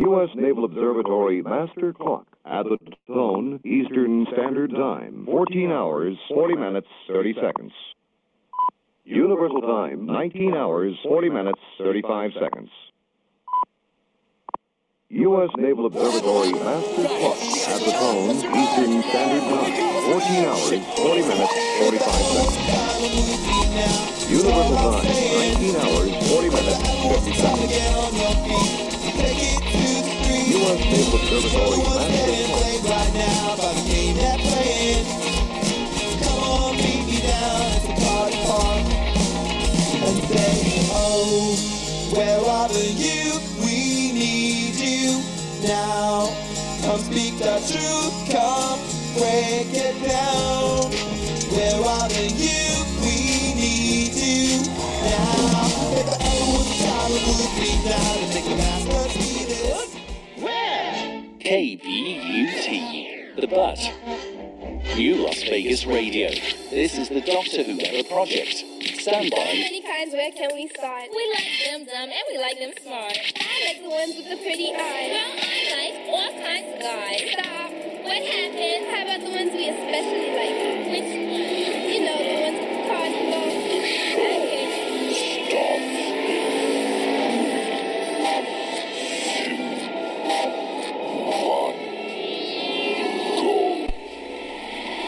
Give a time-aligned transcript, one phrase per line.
[0.00, 0.28] U.S.
[0.36, 2.26] Naval Observatory Master Clock.
[2.44, 7.72] At the tone, Eastern Standard Time, 14 hours, 40 minutes, 30 seconds.
[9.04, 12.70] Universal Time, 19 hours, 40 minutes, 35 seconds.
[15.10, 15.48] U.S.
[15.56, 17.38] Naval Observatory Master Clock.
[17.68, 19.74] At the tone, Eastern Standard Time,
[20.12, 22.68] 14 hours, 40 minutes, 45 seconds.
[24.30, 26.78] Universal Time, 19 hours, 40 minutes,
[27.08, 28.97] 50 seconds.
[30.68, 30.84] U.S.
[30.84, 33.08] Naval Observatory Master Clock.
[33.88, 35.06] Where are playing.
[36.22, 38.36] Come on, beat me down at the party
[40.04, 40.56] and say,
[40.92, 41.56] Oh,
[42.14, 43.40] where are you?
[43.64, 45.22] We need you
[45.66, 46.28] now.
[46.82, 48.78] Come speak the truth, come
[49.16, 50.77] break it down.
[61.48, 63.80] KBUT, the butt.
[64.98, 66.28] New Las Vegas Radio.
[66.68, 68.66] This is the Doctor Whoever Project.
[69.00, 69.56] Stand by.
[69.56, 71.08] many kinds, where can we start?
[71.08, 73.16] We like them dumb and we like them smart.
[73.40, 75.08] I like the ones with the pretty eyes.
[75.08, 77.32] Well, I like all kinds of guys.
[77.32, 77.72] Stop.
[78.04, 78.84] What happened?
[78.92, 80.84] How about the ones we especially like?
[80.92, 81.27] Which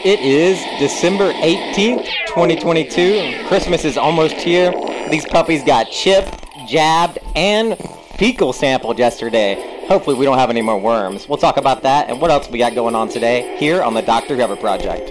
[0.03, 3.45] It is December 18th, 2022.
[3.47, 4.71] Christmas is almost here.
[5.11, 7.77] These puppies got chipped, jabbed, and
[8.17, 9.85] fecal sampled yesterday.
[9.87, 11.29] Hopefully, we don't have any more worms.
[11.29, 14.01] We'll talk about that and what else we got going on today here on the
[14.01, 14.35] Dr.
[14.35, 15.09] Whoever Project.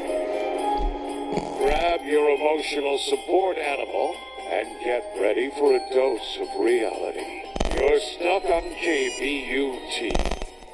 [1.58, 4.16] Grab your emotional support animal
[4.50, 7.44] and get ready for a dose of reality.
[7.76, 10.10] You're stuck on KBUT.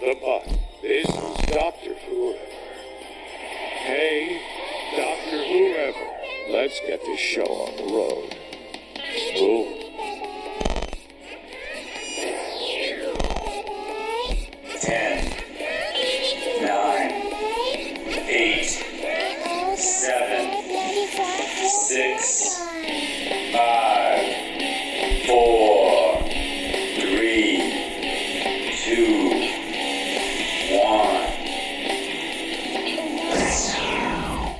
[0.00, 0.58] The Butt.
[0.80, 2.55] This is Doctor Whoever.
[3.86, 4.42] Hey,
[4.96, 6.50] Doctor Whoever.
[6.50, 8.36] Let's get this show on the road.
[9.38, 9.85] Boom.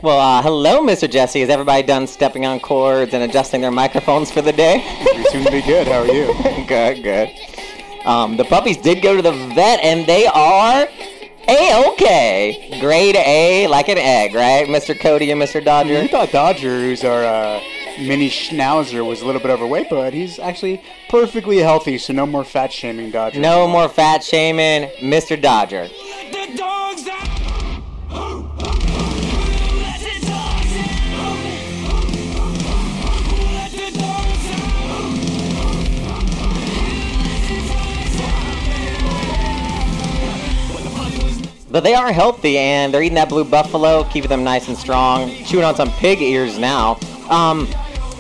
[0.07, 1.11] Well, uh, hello, Mr.
[1.11, 1.41] Jesse.
[1.43, 4.77] Is everybody done stepping on cords and adjusting their microphones for the day?
[5.17, 5.89] You seem to be good.
[5.89, 6.27] How are you?
[6.69, 7.29] good, good.
[8.07, 10.87] Um, the puppies did go to the vet, and they are
[11.49, 12.79] a-okay.
[12.79, 14.97] Grade A, like an egg, right, Mr.
[14.97, 15.65] Cody and Mr.
[15.65, 16.01] Dodger?
[16.01, 17.61] You thought Dodger, who's our uh,
[17.99, 22.45] mini schnauzer, was a little bit overweight, but he's actually perfectly healthy, so no more
[22.45, 23.41] fat shaming Dodger.
[23.41, 25.41] No more fat shaming, Mr.
[25.43, 25.89] Dodger.
[41.77, 45.31] But they are healthy and they're eating that blue buffalo, keeping them nice and strong,
[45.45, 46.99] chewing on some pig ears now.
[47.29, 47.69] Um,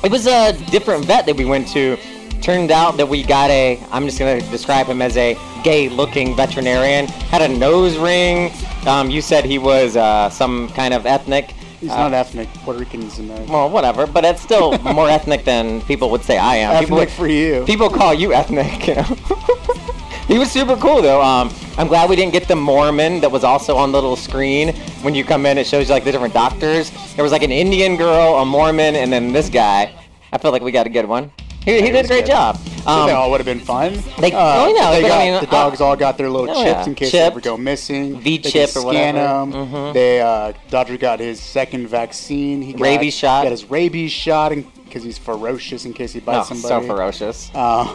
[0.04, 1.96] it was a different vet that we went to.
[2.42, 5.88] Turned out that we got a, I'm just going to describe him as a gay
[5.88, 7.06] looking veterinarian.
[7.06, 8.52] Had a nose ring.
[8.86, 11.52] Um, you said he was uh, some kind of ethnic.
[11.80, 12.48] He's Uh, not ethnic.
[12.56, 16.36] Puerto Ricans and uh, Well, whatever, but it's still more ethnic than people would say
[16.36, 16.84] I am.
[16.84, 17.64] People ethnic would, for you.
[17.64, 18.86] people call you ethnic.
[18.86, 19.16] You know?
[20.26, 21.22] he was super cool though.
[21.22, 24.74] Um, I'm glad we didn't get the Mormon that was also on the little screen.
[25.02, 26.90] When you come in, it shows you like the different doctors.
[27.14, 29.92] There was like an Indian girl, a Mormon, and then this guy.
[30.32, 31.30] I feel like we got a good one.
[31.64, 32.56] He, he did a great job.
[32.56, 33.94] So Um, they all would have been fun.
[34.20, 36.62] they- Uh, oh, yeah, they but I mean, the dogs all got their little oh,
[36.64, 36.86] chips yeah.
[36.86, 38.20] in case they ever go missing.
[38.20, 39.18] V-chip they or whatever.
[39.18, 39.52] them.
[39.52, 39.92] Mhm.
[39.92, 42.62] They uh, Dodger got his second vaccine.
[42.62, 43.42] He got, Rabies shot.
[43.44, 44.52] Got his rabies shot
[44.84, 46.86] because he's ferocious in case he oh, bites so somebody.
[46.86, 47.50] So ferocious.
[47.52, 47.92] Uh,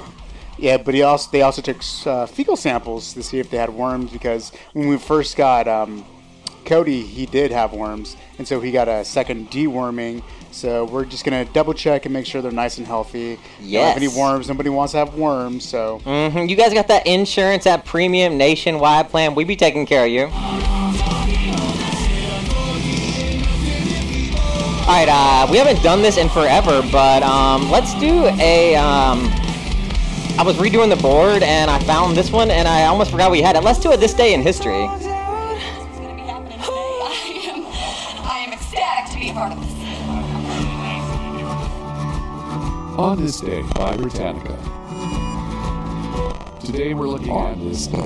[0.58, 3.70] yeah, but he also they also took uh, fecal samples to see if they had
[3.70, 6.06] worms because when we first got um,
[6.66, 10.24] Cody, he did have worms, and so he got a second deworming.
[10.52, 13.40] So we're just gonna double check and make sure they're nice and healthy.
[13.60, 14.48] Don't have any worms.
[14.50, 15.64] Nobody wants to have worms.
[15.68, 19.34] So hmm You guys got that insurance, at premium nationwide plan?
[19.34, 20.30] We be taking care of you.
[24.82, 28.76] All right, uh, we haven't done this in forever, but um, let's do a.
[28.76, 29.32] Um,
[30.38, 33.42] I was redoing the board and I found this one, and I almost forgot we
[33.42, 33.64] had it.
[33.64, 34.74] Let's do it this day in history.
[34.74, 34.88] I
[37.46, 37.66] am,
[38.26, 39.72] I am ecstatic to be a part of this.
[42.98, 44.58] On this day by Britannica.
[46.66, 47.98] Today we're looking at this day.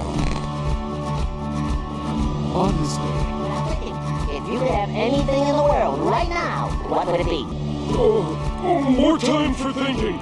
[2.54, 4.36] On this day.
[4.36, 7.46] If you could have anything in the world right now, what would it be?
[7.98, 10.20] Oh, oh more time for thinking.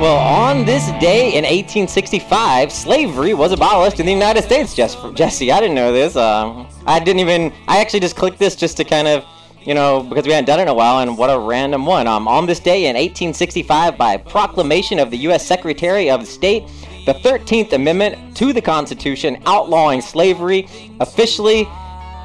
[0.00, 4.72] Well, on this day in 1865, slavery was abolished in the United States.
[4.72, 6.14] Jess- Jesse, I didn't know this.
[6.14, 7.52] Um, I didn't even.
[7.66, 9.24] I actually just clicked this just to kind of,
[9.60, 12.06] you know, because we hadn't done it in a while, and what a random one.
[12.06, 15.44] Um, on this day in 1865, by proclamation of the U.S.
[15.44, 16.68] Secretary of State,
[17.04, 20.68] the 13th Amendment to the Constitution outlawing slavery
[21.00, 21.66] officially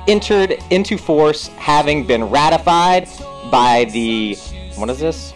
[0.08, 3.08] entered into force, having been ratified
[3.50, 4.36] by the.
[4.76, 5.33] What is this?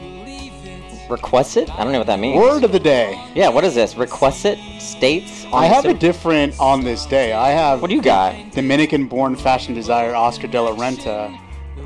[1.10, 1.70] Requested?
[1.70, 2.38] I don't know what that means.
[2.40, 3.22] Word of the day.
[3.34, 3.96] Yeah, what is this?
[3.96, 5.46] Request it states?
[5.46, 7.34] on I have a different on this day.
[7.34, 7.82] I have.
[7.82, 8.52] What do you got?
[8.52, 11.40] Dominican-born fashion designer Oscar de la Renta.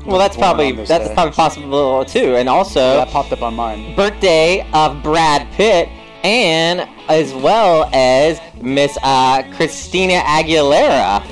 [0.04, 1.14] Well, that's born probably on this that's day.
[1.14, 2.36] probably possible too.
[2.36, 3.94] And also that popped up on mine.
[3.94, 5.88] birthday of Brad Pitt
[6.24, 11.22] and as well as Miss uh, Christina Aguilera.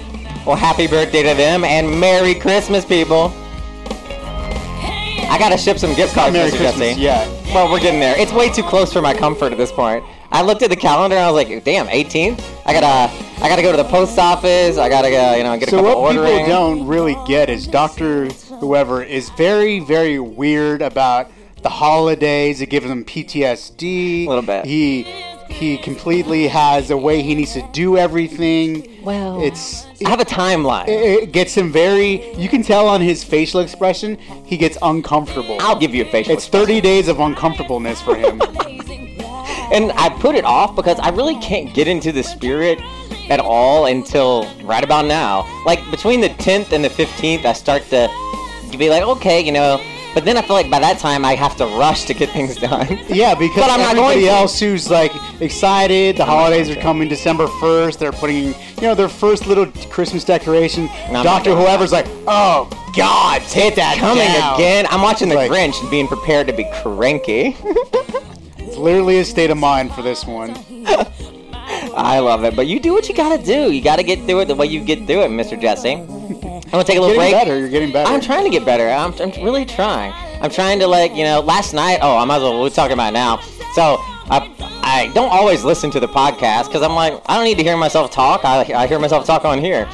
[0.46, 3.32] Well, happy birthday to them and Merry Christmas, people.
[5.30, 6.56] I gotta ship some gift cards, Merry Mr.
[6.58, 7.00] Christmas, Jesse.
[7.00, 7.24] yeah.
[7.54, 8.18] Well, we're getting there.
[8.18, 10.04] It's way too close for my comfort at this point.
[10.32, 12.42] I looked at the calendar and I was like, "Damn, 18th!
[12.66, 13.12] I gotta,
[13.42, 14.76] I gotta go to the post office.
[14.76, 17.48] I gotta, go, you know, get a So couple what ordering." people don't really get
[17.48, 18.26] is Doctor
[18.60, 21.30] Whoever is very, very weird about
[21.62, 22.60] the holidays.
[22.60, 24.26] It gives him PTSD.
[24.26, 24.64] A little bit.
[24.66, 25.04] He
[25.52, 29.02] he completely has a way he needs to do everything.
[29.02, 30.88] Well, it's I have a timeline.
[30.88, 32.34] It, it gets him very.
[32.36, 35.58] You can tell on his facial expression he gets uncomfortable.
[35.60, 36.32] I'll give you a facial.
[36.32, 38.40] It's 30 days of uncomfortableness for him.
[39.72, 42.78] and I put it off because I really can't get into the spirit
[43.30, 45.46] at all until right about now.
[45.64, 48.10] Like between the 10th and the 15th, I start to
[48.76, 49.80] be like, okay, you know.
[50.14, 52.56] But then I feel like by that time I have to rush to get things
[52.56, 52.88] done.
[53.08, 57.46] Yeah, because But I'm not everybody else who's like excited, the holidays are coming December
[57.46, 60.88] 1st, they're putting, you know, their first little Christmas decoration.
[61.12, 64.86] Doctor Whoever's like, oh God, take that Coming down." again.
[64.90, 67.56] I'm watching The Like- Grinch and being prepared to be cranky.
[68.58, 70.50] It's literally a state of mind for this one.
[71.96, 72.54] I love it.
[72.56, 73.70] But you do what you gotta do.
[73.72, 75.60] You gotta get through it the way you get through it, Mr.
[75.60, 75.96] Jesse.
[76.72, 77.44] I'm gonna take a little Getting break.
[77.44, 78.08] better, you're getting better.
[78.10, 78.88] I'm trying to get better.
[78.88, 80.12] I'm, I'm really trying.
[80.40, 81.98] I'm trying to like, you know, last night.
[82.00, 82.60] Oh, I might as well.
[82.62, 83.40] We're talking about now.
[83.74, 83.96] So
[84.30, 84.48] I,
[84.82, 87.76] I don't always listen to the podcast because I'm like, I don't need to hear
[87.76, 88.44] myself talk.
[88.44, 89.88] I, I hear myself talk on here.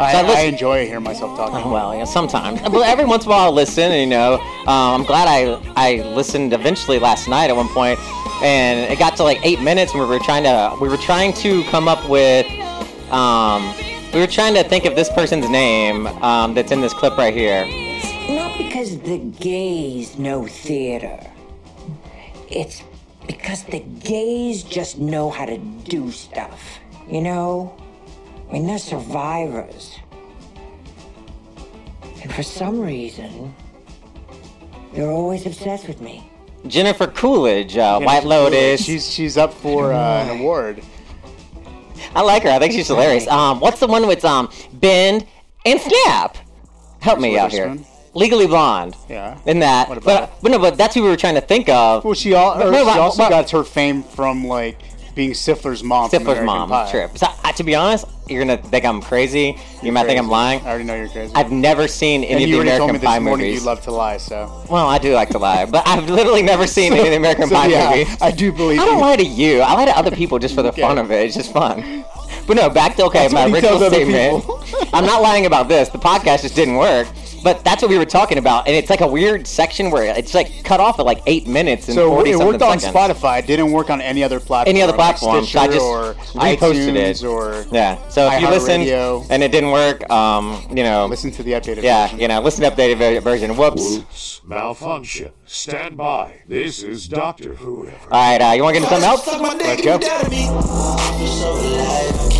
[0.00, 1.56] I, So I, listen- enjoy hearing myself talking.
[1.56, 2.62] Oh, well, yeah, sometimes.
[2.62, 3.92] but every once in a while, I listen.
[3.92, 4.34] And, you know,
[4.66, 8.00] um, I'm glad I I listened eventually last night at one point,
[8.42, 11.34] and it got to like eight minutes, and we were trying to we were trying
[11.34, 12.46] to come up with.
[13.12, 13.74] Um,
[14.12, 17.34] we were trying to think of this person's name um, that's in this clip right
[17.34, 17.64] here.
[18.28, 21.18] Not because the gays know theater.
[22.50, 22.82] It's
[23.26, 26.78] because the gays just know how to do stuff.
[27.08, 27.74] You know?
[28.48, 29.96] I mean, they're survivors.
[32.20, 33.54] And for some reason,
[34.92, 36.28] they're always obsessed with me.
[36.66, 38.52] Jennifer Coolidge, uh, White Jennifer Lotus.
[38.52, 40.82] Coolidge, She's she's up for uh, an award.
[42.14, 42.50] I like her.
[42.50, 43.26] I think she's hilarious.
[43.28, 45.26] Um, what's the one with um Bend
[45.64, 46.36] and Snap?
[47.00, 47.76] Help me out here.
[48.14, 48.94] Legally Blonde.
[49.08, 49.38] Yeah.
[49.46, 52.04] In that, What but, but no, but that's who we were trying to think of.
[52.04, 54.78] Well, she, al- But no, she also but- got her fame from like
[55.14, 56.10] being Stifler's mom.
[56.10, 56.68] Stifler's mom.
[56.68, 56.90] Pie.
[56.90, 57.08] True.
[57.14, 59.58] So, uh, to be honest, you're gonna think I'm crazy.
[59.82, 60.60] You might think I'm lying.
[60.62, 61.32] I already know you're crazy.
[61.34, 63.46] I've never seen any and of you the already told American me this Pie morning
[63.46, 63.60] movies.
[63.60, 64.64] you love to lie, so.
[64.70, 67.48] well, I do like to lie, but I've literally never seen any of the American
[67.48, 68.16] so, Pie yeah, movies.
[68.20, 69.00] I do believe I don't you.
[69.00, 69.60] lie to you.
[69.60, 71.26] I lie to other people just for the fun of it.
[71.26, 72.04] It's just fun.
[72.46, 74.44] But no, back to okay, That's my original statement.
[74.92, 75.88] I'm not lying about this.
[75.90, 77.06] The podcast just didn't work.
[77.42, 80.34] But that's what we were talking about, and it's like a weird section where it's
[80.34, 83.18] like cut off at like eight minutes and So forty it something worked on seconds.
[83.20, 83.40] Spotify.
[83.40, 84.68] It didn't work on any other platform.
[84.68, 87.26] Any other like platform, so I Stitcher just or reposted iTunes it.
[87.26, 87.98] Or Yeah.
[88.08, 89.26] So if you listened iHeartRadio.
[89.30, 92.20] and it didn't work, um, you know, listen to the updated yeah, version.
[92.20, 93.56] you know, listen to the updated version.
[93.56, 93.96] Whoops.
[93.96, 95.32] Oops, malfunction.
[95.46, 96.42] Stand by.
[96.48, 97.96] This is Doctor Whoever.
[98.10, 99.26] All right, uh, you want to get into something else?
[99.62, 99.82] Let's
[102.22, 102.31] go.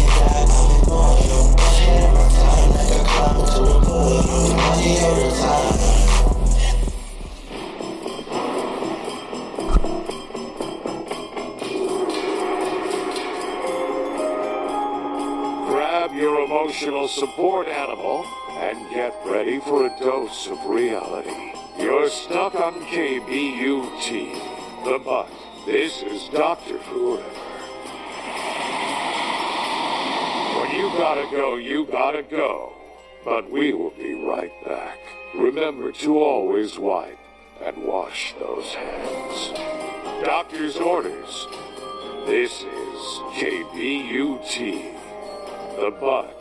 [15.67, 21.55] Grab your emotional support animal and get ready for a dose of reality.
[21.79, 24.05] You're stuck on KBUT,
[24.85, 25.31] the butt.
[25.65, 27.23] This is Doctor Whoever.
[30.61, 32.82] When you gotta go, you gotta go.
[33.25, 34.99] But we will be right back.
[35.35, 37.19] Remember to always wipe
[37.65, 39.51] and wash those hands.
[40.25, 41.47] doctor's orders.
[42.27, 43.01] This is
[43.35, 44.57] KBUT,
[45.77, 46.37] the Butt.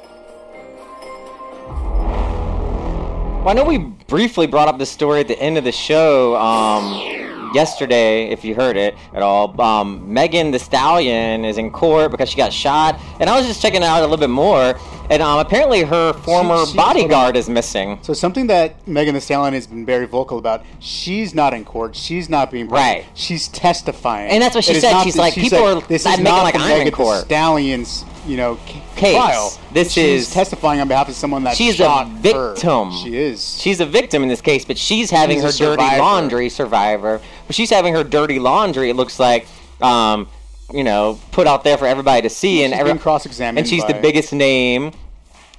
[3.42, 6.36] Well, I know we briefly brought up this story at the end of the show
[6.36, 7.21] um,
[7.54, 9.60] yesterday, if you heard it at all.
[9.62, 13.62] Um, Megan Thee Stallion is in court because she got shot, and I was just
[13.62, 14.76] checking it out a little bit more,
[15.10, 18.00] and um, apparently her former she- bodyguard is missing.
[18.02, 20.64] So something that Megan Thee Stallion has been very vocal about.
[20.80, 21.96] She's not in court.
[21.96, 22.80] She's not being brought.
[22.80, 23.06] Right.
[23.14, 24.30] She's testifying.
[24.32, 24.92] And that's what she It said.
[24.94, 26.94] not She's like, she people said, are this is making not like I'm in Megan
[26.94, 28.58] court." The Stallion's, you know,
[28.96, 29.16] Case.
[29.16, 29.52] trial.
[29.74, 32.54] This she's is- testifying on behalf of someone that She's shot a her.
[32.54, 32.92] victim.
[33.04, 33.60] She is.
[33.60, 36.02] She's a victim in this case, but she's having She's her dirty survivor.
[36.02, 37.22] laundry survivor.
[37.52, 38.90] But she's having her dirty laundry.
[38.90, 39.46] It looks like,
[39.82, 40.30] um,
[40.72, 43.84] you know, put out there for everybody to see, and She's every, cross-examined And she's
[43.84, 44.94] the biggest name.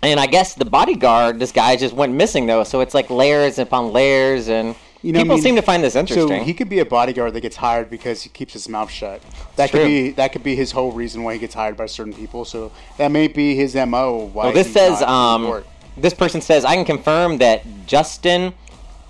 [0.01, 3.59] And I guess the bodyguard, this guy just went missing though, so it's like layers
[3.59, 6.29] upon layers, and You know, I people mean, seem to find this interesting.
[6.29, 9.21] So he could be a bodyguard that gets hired because he keeps his mouth shut.
[9.57, 12.15] That could be that could be his whole reason why he gets hired by certain
[12.15, 12.47] people.
[12.47, 14.31] So that may be his mo.
[14.33, 15.63] Why well, this says, um,
[15.99, 18.55] this person says, I can confirm that Justin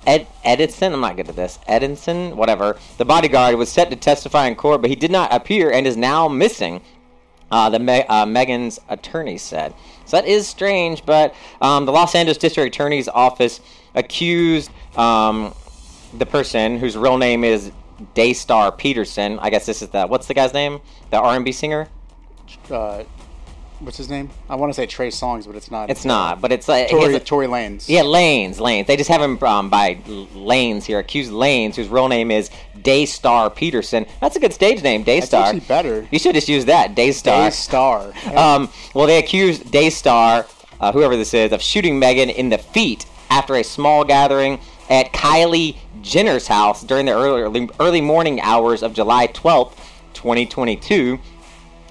[0.07, 4.47] Ed- Edison, I'm not good at this, Edison, whatever, the bodyguard was set to testify
[4.47, 6.81] in court, but he did not appear and is now missing.
[7.51, 9.75] Uh, the Me- uh, Megan's attorney said.
[10.07, 13.61] So that is strange, but um, the Los Angeles District Attorney's Office
[13.95, 15.53] accused um,
[16.17, 17.71] the person whose real name is
[18.15, 19.39] Daystar Peterson.
[19.39, 20.81] I guess this is the what's the guy's name?
[21.11, 21.89] The R&B singer.
[22.71, 23.05] uh,
[23.85, 24.31] what's his name?
[24.49, 25.91] I want to say Trey Songz, but it's not.
[25.91, 27.89] It's not, but it's like Tory, his- Tory Lanez.
[27.89, 28.87] Yeah, Lanez, Lanez.
[28.87, 30.99] They just have him um, by Lanez here.
[30.99, 34.07] Accused Lanez, whose real name is Daystar Peterson.
[34.21, 35.43] That's a good stage name, Daystar.
[35.45, 36.07] actually better.
[36.11, 37.45] You should just use that, Daystar.
[37.51, 38.13] Daystar.
[38.33, 40.47] Um, well, they accused Daystar,
[40.81, 44.59] uh, whoever this is, of shooting Megan in the feet after a small gathering
[44.89, 49.75] at Kylie Jenner's house during the early, early morning hours of July 12th,
[50.15, 51.19] 2022.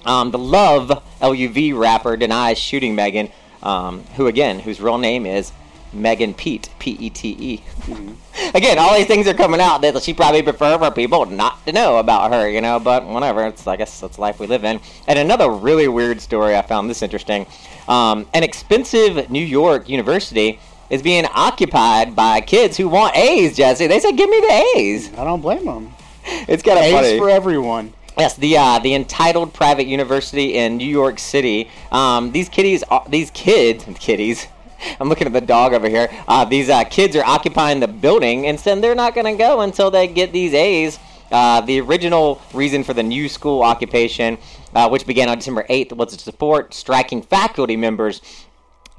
[0.04, 3.30] Um, the Love LUV rapper denies shooting Megan,
[3.62, 5.52] um, who again, whose real name is
[5.92, 7.62] Megan Pete, P E T E.
[8.54, 11.72] Again, all these things are coming out that she probably prefer for people not to
[11.72, 12.80] know about her, you know.
[12.80, 14.80] But whatever, it's I guess that's life we live in.
[15.06, 17.46] And another really weird story I found this interesting:
[17.88, 23.56] um, an expensive New York university is being occupied by kids who want A's.
[23.56, 25.92] Jesse, they said, "Give me the A's." I don't blame them.
[26.24, 27.92] It's kind of A's for everyone.
[28.18, 31.70] Yes, the uh, the entitled private university in New York City.
[31.90, 34.48] Um, these kiddies, are, these kids, kiddies.
[35.00, 36.08] I'm looking at the dog over here.
[36.28, 39.60] Uh, these uh, kids are occupying the building, and so they're not going to go
[39.60, 40.98] until they get these A's.
[41.30, 44.36] Uh, the original reason for the new school occupation,
[44.74, 48.20] uh, which began on December 8th, was to support striking faculty members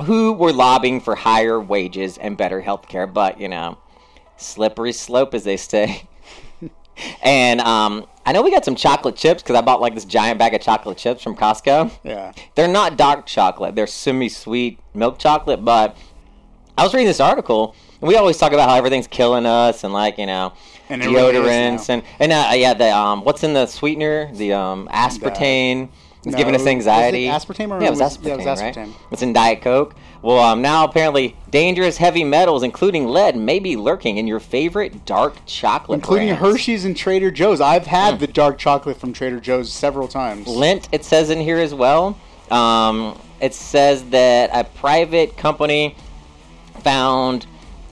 [0.02, 3.06] who were lobbying for higher wages and better health care.
[3.06, 3.78] But, you know,
[4.38, 6.08] slippery slope, as they say.
[7.22, 10.40] and um, I know we got some chocolate chips because I bought like this giant
[10.40, 11.92] bag of chocolate chips from Costco.
[12.04, 12.32] Yeah.
[12.56, 15.64] They're not dark chocolate, they're semi sweet milk chocolate.
[15.66, 15.98] But
[16.78, 19.94] I was reading this article, and we always talk about how everything's killing us and
[19.94, 20.54] like, you know,
[20.90, 24.32] And really deodorants and, and uh, yeah, the um, what's in the sweetener?
[24.34, 25.90] The um, aspartame.
[26.26, 27.26] It's No, giving us anxiety.
[27.26, 28.74] aspartame or yeah, it was was- aspartame, yeah, it was right?
[28.76, 28.94] aspartame.
[29.12, 29.94] It's in Diet Coke.
[30.24, 35.06] Well, um, now apparently dangerous heavy metals, including lead, may be lurking in your favorite
[35.06, 36.42] dark chocolate, Including brands.
[36.42, 37.60] Hershey's and Trader Joe's.
[37.60, 40.48] I've had the dark chocolate from Trader Joe's several times.
[40.48, 42.18] Lindt, it says in here as well.
[42.50, 45.98] Um, it says that a private company
[46.80, 47.46] found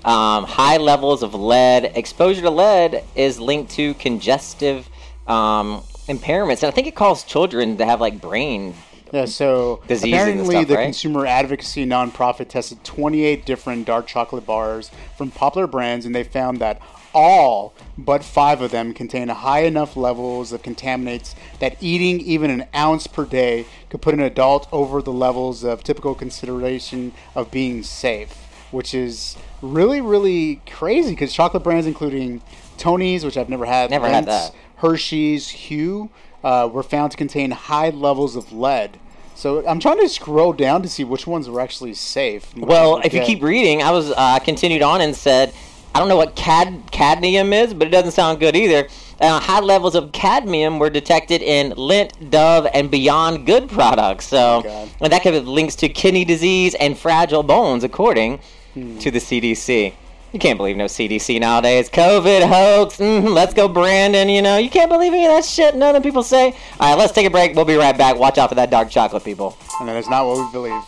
[0.05, 1.91] um, high levels of lead.
[1.95, 4.87] Exposure to lead is linked to congestive
[5.27, 8.73] um, impairments, and I think it calls children to have like brain.
[9.11, 10.83] Yeah, so Diseases apparently stuff, the right?
[10.85, 16.59] consumer advocacy nonprofit tested 28 different dark chocolate bars from popular brands, and they found
[16.59, 16.81] that
[17.13, 22.65] all but five of them contain high enough levels of contaminants that eating even an
[22.73, 27.83] ounce per day could put an adult over the levels of typical consideration of being
[27.83, 28.31] safe,
[28.71, 32.41] which is really, really crazy because chocolate brands including
[32.77, 34.55] Tony's, which I've never had, Never had that.
[34.77, 36.09] Hershey's, Hu,
[36.43, 38.99] uh, were found to contain high levels of lead.
[39.35, 42.55] So I'm trying to scroll down to see which ones were actually safe.
[42.55, 45.53] Well, if you keep reading, I was uh, continued on and said,
[45.95, 48.87] I don't know what cad- cadmium is, but it doesn't sound good either.
[49.19, 54.25] Uh, high levels of cadmium were detected in Lindt, Dove, and Beyond Good products.
[54.25, 54.61] So,
[55.01, 58.39] and that could have links to kidney disease and fragile bones, according
[58.73, 59.93] to the CDC.
[60.31, 61.89] You can't believe no CDC nowadays.
[61.89, 62.97] COVID hoax.
[62.97, 64.29] Mm, let's go, Brandon.
[64.29, 65.75] You know, you can't believe any of that shit.
[65.75, 66.55] None of people say.
[66.79, 67.53] All right, let's take a break.
[67.55, 68.17] We'll be right back.
[68.17, 69.57] Watch out for that dark chocolate, people.
[69.79, 70.83] And that is not what we believe.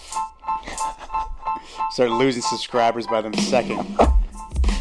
[1.91, 3.79] Start losing subscribers by the second.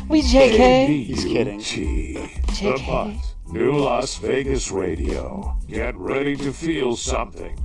[0.09, 1.05] We JK.
[1.07, 1.59] He's kidding.
[1.59, 3.17] The Butt.
[3.53, 5.57] New Las Vegas Radio.
[5.69, 7.59] Get ready to feel something.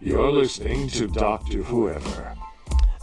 [0.00, 1.62] You're listening to Dr.
[1.62, 2.35] Whoever.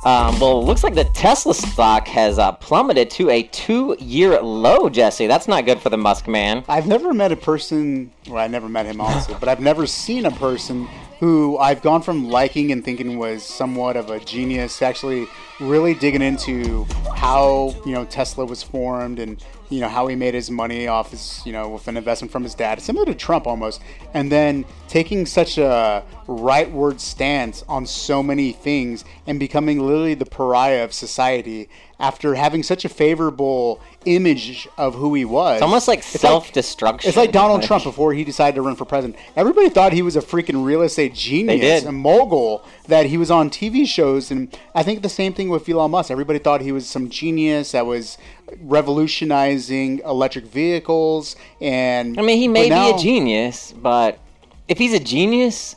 [0.05, 4.89] Um, well, it looks like the Tesla stock has uh, plummeted to a two-year low,
[4.89, 5.27] Jesse.
[5.27, 6.65] That's not good for the Musk man.
[6.67, 10.25] I've never met a person, well, I never met him honestly, but I've never seen
[10.25, 10.89] a person
[11.21, 15.25] who I've gone from liking and thinking was somewhat of a genius to actually
[15.61, 16.83] really digging into
[17.15, 19.41] how, you know, Tesla was formed and,
[19.73, 22.43] you know, how he made his money off his, you know, with an investment from
[22.43, 23.81] his dad, similar to Trump almost,
[24.13, 30.25] and then taking such a rightward stance on so many things and becoming literally the
[30.25, 31.67] pariah of society
[31.99, 35.55] after having such a favorable image of who he was.
[35.55, 37.07] It's almost like self-destruction.
[37.07, 39.17] It's like Donald Like- Trump before he decided to run for president.
[39.35, 41.85] Everybody thought he was a freaking real estate genius, did.
[41.85, 44.31] a mogul, that he was on TV shows.
[44.31, 46.11] And I think the same thing with Elon Musk.
[46.11, 48.17] Everybody thought he was some genius that was
[48.61, 51.35] revolutionizing electric vehicles.
[51.61, 54.19] And I mean, he may be a genius, but
[54.67, 55.75] if he's a genius,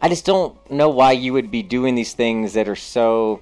[0.00, 3.40] I just don't know why you would be doing these things that are so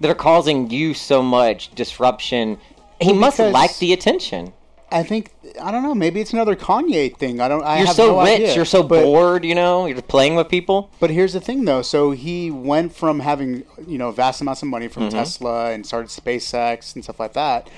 [0.00, 2.58] that are causing you so much disruption.
[3.00, 4.52] He Well, must like the attention.
[4.92, 5.30] I think
[5.60, 5.94] I don't know.
[5.94, 7.40] Maybe it's another Kanye thing.
[7.40, 7.62] I don't.
[7.64, 8.34] I you're have so no rich.
[8.34, 8.54] idea.
[8.54, 9.44] You're so But- bored.
[9.44, 10.90] You know, you're just playing with people.
[11.00, 11.82] But here's the thing, though.
[11.82, 15.10] So he went from having you know vast amounts of money from Mhm.
[15.12, 17.68] Tesla and started SpaceX and stuff like that,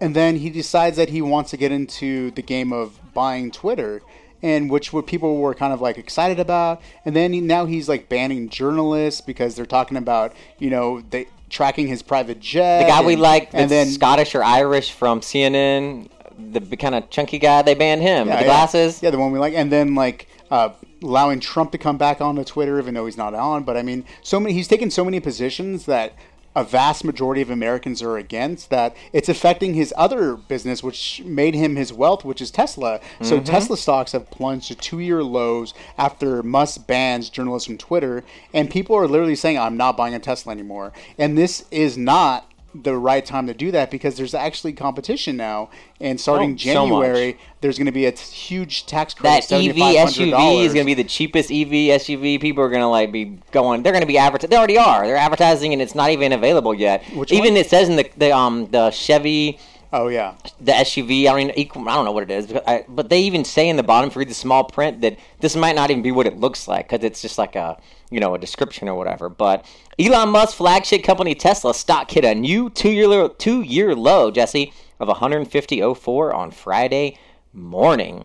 [0.00, 4.02] and then he decides that he wants to get into the game of buying Twitter,
[4.42, 6.80] and which what people were kind of like excited about.
[7.04, 11.26] And then he, now he's like banning journalists because they're talking about you know they
[11.50, 12.82] tracking his private jet.
[12.82, 16.08] The guy we like, and then Scottish or Irish from CNN,
[16.38, 18.46] the kind of chunky guy, they banned him with the yeah.
[18.46, 19.02] glasses.
[19.02, 20.70] Yeah, the one we like, and then like uh,
[21.02, 23.64] allowing Trump to come back onto Twitter, even though he's not on.
[23.64, 26.14] But I mean, so many he's taken so many positions that
[26.56, 31.54] a vast majority of Americans are against that it's affecting his other business, which made
[31.54, 33.00] him his wealth, which is Tesla.
[33.20, 33.44] So Mhm.
[33.44, 38.96] Tesla stocks have plunged to two-year lows after Musk bans journalists from Twitter, and people
[38.96, 43.24] are literally saying, "I'm not buying a Tesla anymore." And this is not the right
[43.24, 46.64] time to do that because there's actually competition now, and starting Oh, so.
[46.64, 49.48] January, there's going to be a t- huge tax credit.
[49.48, 52.40] That EV SUV is going to be the cheapest EV SUV.
[52.40, 53.82] People are going to like be going.
[53.82, 54.50] They're going to be advertising.
[54.50, 55.06] They already are.
[55.06, 57.02] They're advertising, and it's not even available yet.
[57.14, 57.56] Which even one?
[57.56, 59.58] it says in the the um the Chevy.
[59.90, 60.34] Oh yeah.
[60.60, 61.26] The SUV.
[61.26, 61.88] I don't even.
[61.88, 64.10] I don't know what it is, but, I, but they even say in the bottom,
[64.10, 66.68] if you read the small print, that this might not even be what it looks
[66.68, 67.78] like because it's just like a
[68.10, 69.28] you know a description or whatever.
[69.28, 69.64] But
[69.98, 74.72] Elon Musk's flagship company Tesla stock hit a new two year two year low, Jesse,
[75.00, 77.18] of 150.04 on Friday
[77.52, 78.24] morning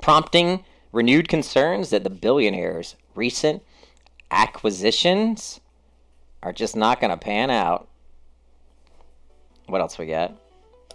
[0.00, 3.62] prompting renewed concerns that the billionaire's recent
[4.30, 5.60] acquisitions
[6.42, 7.88] are just not going to pan out.
[9.66, 10.36] What else we got?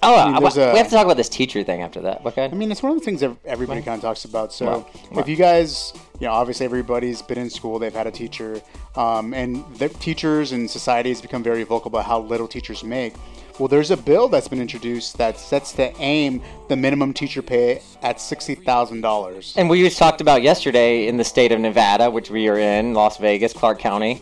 [0.06, 2.26] Oh, I mean, I- a- we have to talk about this teacher thing after that.
[2.26, 2.46] Okay.
[2.46, 4.54] I mean, it's one of the things that everybody kind of talks about.
[4.54, 5.20] So, Well, well.
[5.22, 8.62] if you guys, you know, obviously everybody's been in school, they've had a teacher,
[8.96, 13.14] um, and the teachers and society has become very vocal about how little teachers make.
[13.58, 17.82] Well, there's a bill that's been introduced that sets to aim the minimum teacher pay
[18.04, 19.54] at sixty thousand dollars.
[19.56, 22.94] And we just talked about yesterday in the state of Nevada, which we are in,
[22.94, 24.22] Las Vegas, Clark County.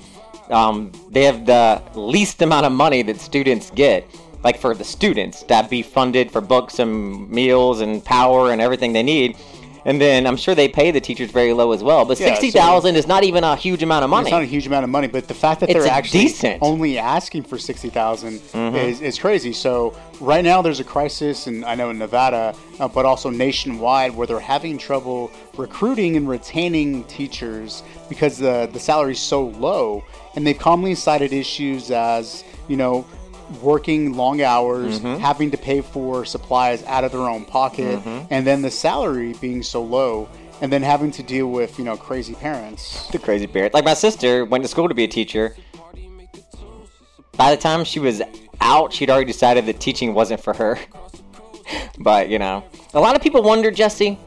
[0.52, 4.06] Um, they have the least amount of money that students get,
[4.44, 8.94] like for the students, that be funded for books and meals and power and everything
[8.94, 9.38] they need.
[9.86, 12.06] And then I'm sure they pay the teachers very low as well.
[12.06, 14.28] But Yeah, sixty thousand is not even a huge amount of money.
[14.28, 16.22] It's not a huge amount of money, but the fact that It's they're a actually
[16.22, 16.60] decent.
[16.62, 18.76] only asking for sixty Mhm.
[18.76, 19.52] is, is crazy.
[19.52, 24.16] So right now there's a crisis, and I know in Nevada, uh, but also nationwide,
[24.16, 30.02] where they're having trouble recruiting and retaining teachers because the the salary's so low,
[30.38, 33.04] and they've commonly cited issues as you know
[33.62, 35.20] working long hours, Mhm.
[35.20, 38.28] having to pay for supplies out of their own pocket, Mhm.
[38.30, 40.28] and then the salary being so low.
[40.62, 43.08] And then having to deal with you know crazy parents.
[43.12, 43.74] the crazy parent.
[43.74, 45.56] Like my sister went to school to be a teacher.
[47.36, 48.22] By the time she was
[48.62, 50.80] out, she'd already decided that teaching wasn't for her.
[52.00, 54.18] but you know, a lot of people wonder, Jesse,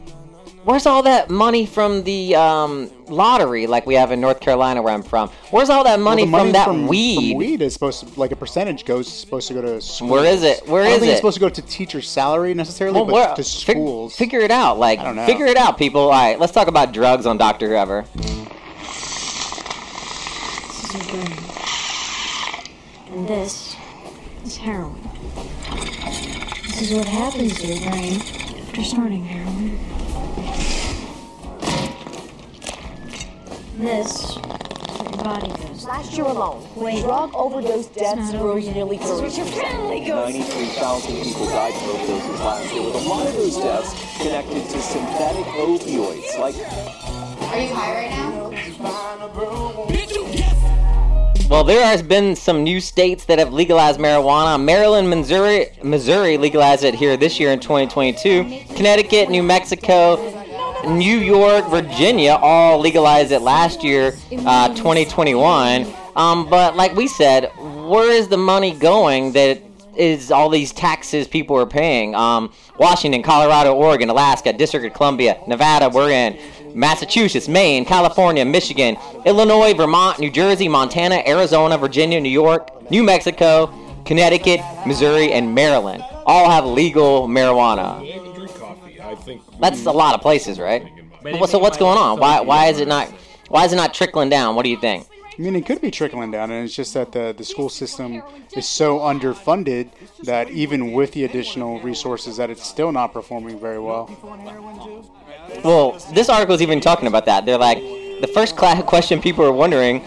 [0.67, 4.93] where's all that money from the um, lottery, like we have in North Carolina, where
[4.93, 5.31] I'm from?
[5.51, 7.31] Where's all that money, Well, the from that from, weed?
[7.31, 10.11] From weed is supposed to, like a percentage goes supposed to go to schools.
[10.11, 10.67] Where is it?
[10.69, 11.13] Where I don't is think it?
[11.13, 14.15] it's supposed to go to teacher salary necessarily, Well, but where- to fig- schools.
[14.17, 14.79] figure it out.
[14.79, 15.25] Like, I don't know.
[15.27, 16.03] figure it out, people.
[16.03, 18.05] All right, let's talk about drugs on Doctor Whoever.
[18.15, 18.47] This
[20.95, 21.39] is your brain.
[23.13, 23.77] And this
[24.45, 25.01] is heroin.
[26.67, 29.79] This is what happens to your brain after starting heroin.
[33.79, 35.85] This is what your body goes.
[35.85, 37.03] Last year alone, Wait.
[37.03, 38.75] drug overdose deaths rose yet.
[38.75, 40.33] nearly This is your family goes.
[40.35, 44.83] 93,000 people died from overdoses last year, with a lot of those deaths connected to
[44.83, 49.96] synthetic opioids like Are you high right now?
[51.49, 54.61] Well, there has been some new states that have legalized marijuana.
[54.61, 58.75] Maryland, Missouri, Missouri legalized it here this year in 2022.
[58.75, 60.17] Connecticut, New Mexico,
[60.89, 64.13] New York, Virginia all legalized it last year,
[64.45, 65.87] uh, 2021.
[66.17, 69.63] Um, but like we said, where is the money going that
[69.97, 72.17] is all these taxes people are paying?
[72.17, 76.37] Um, Washington, Colorado, Oregon, Alaska, District of Columbia, Nevada, we're in.
[76.77, 83.73] Massachusetts, Maine, California, Michigan, Illinois, Vermont, New Jersey, Montana, Arizona, Virginia, New York, New Mexico,
[84.05, 88.03] Connecticut, Missouri, and Maryland all have legal marijuana.
[89.59, 90.87] That's a lot of places, right?
[91.49, 92.21] So what's going on?
[92.21, 93.09] Why why is it not
[93.49, 94.55] why is it not trickling down?
[94.55, 95.07] What do you think?
[95.39, 98.23] I mean, it could be trickling down, and it's just that the, the school system
[98.57, 99.91] is so underfunded
[100.25, 104.07] that even with the additional resources, that it's still not performing very well.
[105.65, 107.47] Well, this article is even talking about that.
[107.47, 110.05] They're like, the first question people are wondering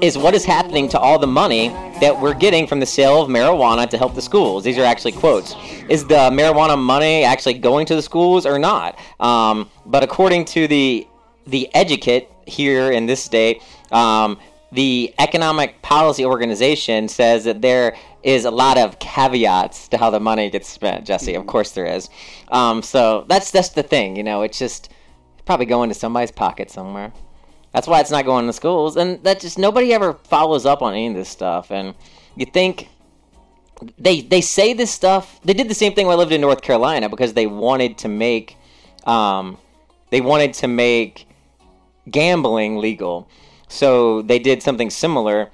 [0.00, 1.68] is what is happening to all the money
[2.00, 4.64] that we're getting from the sale of marijuana to help the schools?
[4.64, 5.54] These are actually quotes.
[5.88, 8.98] Is the marijuana money actually going to the schools or not?
[9.18, 11.06] Um, but according to the
[11.46, 14.38] the educate here in this state, um,
[14.72, 20.20] the Economic Policy Organization says that there is a lot of caveats to how the
[20.20, 21.06] money gets spent.
[21.06, 22.08] Jesse, of course there is.
[22.48, 24.42] Um, so that's that's the thing, you know.
[24.42, 24.90] It's just
[25.44, 27.12] probably going to somebody's pocket somewhere.
[27.72, 30.92] That's why it's not going to schools, and that just nobody ever follows up on
[30.92, 31.70] any of this stuff.
[31.70, 31.94] And
[32.36, 32.88] you think
[33.98, 35.40] they they say this stuff.
[35.44, 38.08] They did the same thing when I lived in North Carolina because they wanted to
[38.08, 38.56] make
[39.04, 39.58] um,
[40.10, 41.26] they wanted to make
[42.10, 43.28] gambling legal.
[43.70, 45.50] So they did something similar.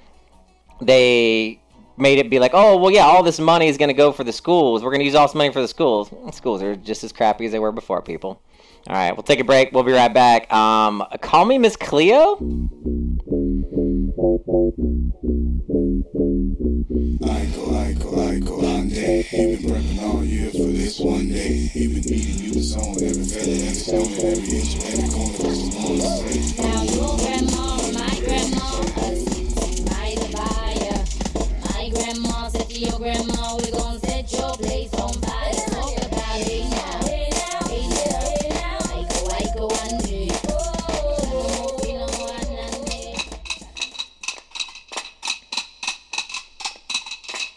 [0.81, 1.61] They
[1.97, 4.23] made it be like, oh well, yeah, all this money is going to go for
[4.23, 4.83] the schools.
[4.83, 6.11] We're going to use all this money for the schools.
[6.35, 8.41] Schools are just as crappy as they were before, people.
[8.89, 9.71] All right, we'll take a break.
[9.71, 10.51] We'll be right back.
[10.51, 12.37] Um, call me Miss Cleo.
[17.17, 19.25] Aiko, Aiko, Aiko, Ande.
[19.31, 21.69] You've been prepping all year for this one day.
[21.73, 25.77] You've been eating you the song, every feather, every stone, every inch, every corner, just
[25.77, 26.63] want to say.
[26.63, 27.66] Now your grandma,
[31.97, 35.53] grandma said to your grandma, we're gonna set your place on fire.
[35.53, 37.05] Talk about it now.
[37.05, 38.79] Hey now, hey now, hey now.
[39.83, 40.31] Ande.
[40.49, 43.17] Oh, you know what, ande.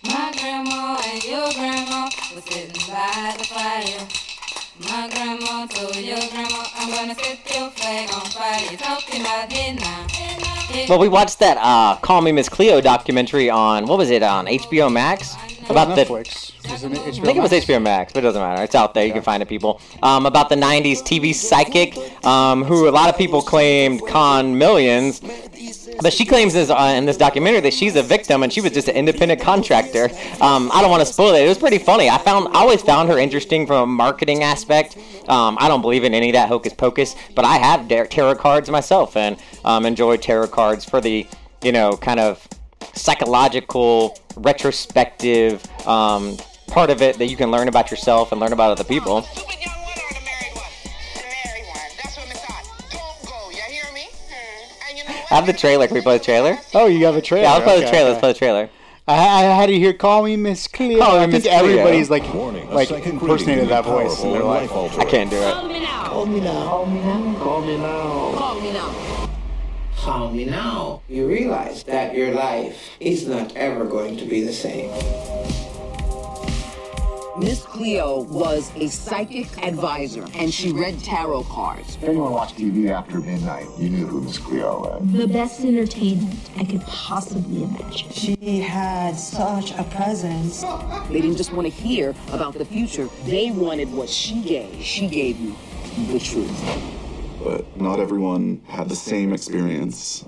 [0.05, 4.20] My grandma and your grandma were sitting by the fire.
[4.81, 8.77] Grandma your grandma, I'm gonna set your flag on fire.
[8.79, 9.53] Talking about
[10.89, 14.47] Well, we watched that uh, "Call Me Miss Cleo" documentary on what was it on
[14.47, 15.37] HBO Max
[15.71, 16.53] about the Netflix.
[16.65, 18.63] I think it was HBO Max, but it doesn't matter.
[18.63, 19.07] It's out there.
[19.07, 19.81] You can find it, people.
[20.03, 25.21] Um, about the 90s TV psychic, um, who a lot of people claimed con millions.
[26.01, 28.73] But she claims this, uh, in this documentary that she's a victim and she was
[28.73, 30.05] just an independent contractor.
[30.41, 31.45] Um, I don't want to spoil it.
[31.45, 32.09] It was pretty funny.
[32.09, 34.97] I found I always found her interesting from a marketing aspect.
[35.29, 38.71] Um, I don't believe in any of that hocus pocus, but I have tarot cards
[38.71, 41.27] myself and um, enjoy tarot cards for the
[41.63, 42.47] you know kind of
[42.95, 46.37] psychological, retrospective um,
[46.69, 49.27] part of it that you can learn about yourself and learn about other people.
[55.31, 55.87] I have the trailer.
[55.87, 56.59] Can we play the trailer?
[56.75, 57.45] Oh, you have a trailer.
[57.45, 57.97] Yeah, let's play the trailer.
[57.99, 58.09] okay.
[58.09, 58.71] Let's play the trailer.
[59.07, 61.55] I, I had to hear "Call Me Miss Cleo." Call Me I think Cleo.
[61.55, 64.99] everybody's like, Warning, like impersonated that can be voice in their powerful life.
[64.99, 65.55] I can't do it.
[65.55, 66.05] Call me now.
[66.09, 66.65] Call me now.
[66.69, 67.37] Call me now.
[67.37, 67.39] Call me now.
[67.39, 68.40] Call me now.
[70.01, 71.03] Call me now.
[71.11, 74.91] You realize that your life is not ever going to be the same.
[77.39, 81.97] Miss Cleo was a psychic advisor, and she read tarot cards.
[81.97, 85.13] If anyone watched TV after midnight, you knew who Miss Cleo was.
[85.13, 88.11] The best entertainment I could possibly imagine.
[88.11, 90.63] She had such a presence.
[91.11, 94.83] They didn't just want to hear about the future, they wanted what she gave.
[94.83, 95.55] She gave you
[96.11, 96.97] the truth.
[97.43, 100.25] But not everyone had the same experience.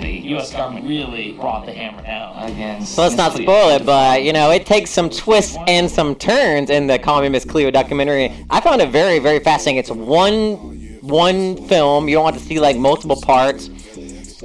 [0.00, 0.52] The U.S.
[0.52, 2.94] government really brought the hammer down against.
[2.94, 6.70] So let's not spoil it, but you know, it takes some twists and some turns
[6.70, 8.32] in the Call Me Miss Cleo documentary.
[8.50, 9.78] I found it very, very fascinating.
[9.78, 12.08] It's one one film.
[12.08, 13.68] You don't have to see like multiple parts.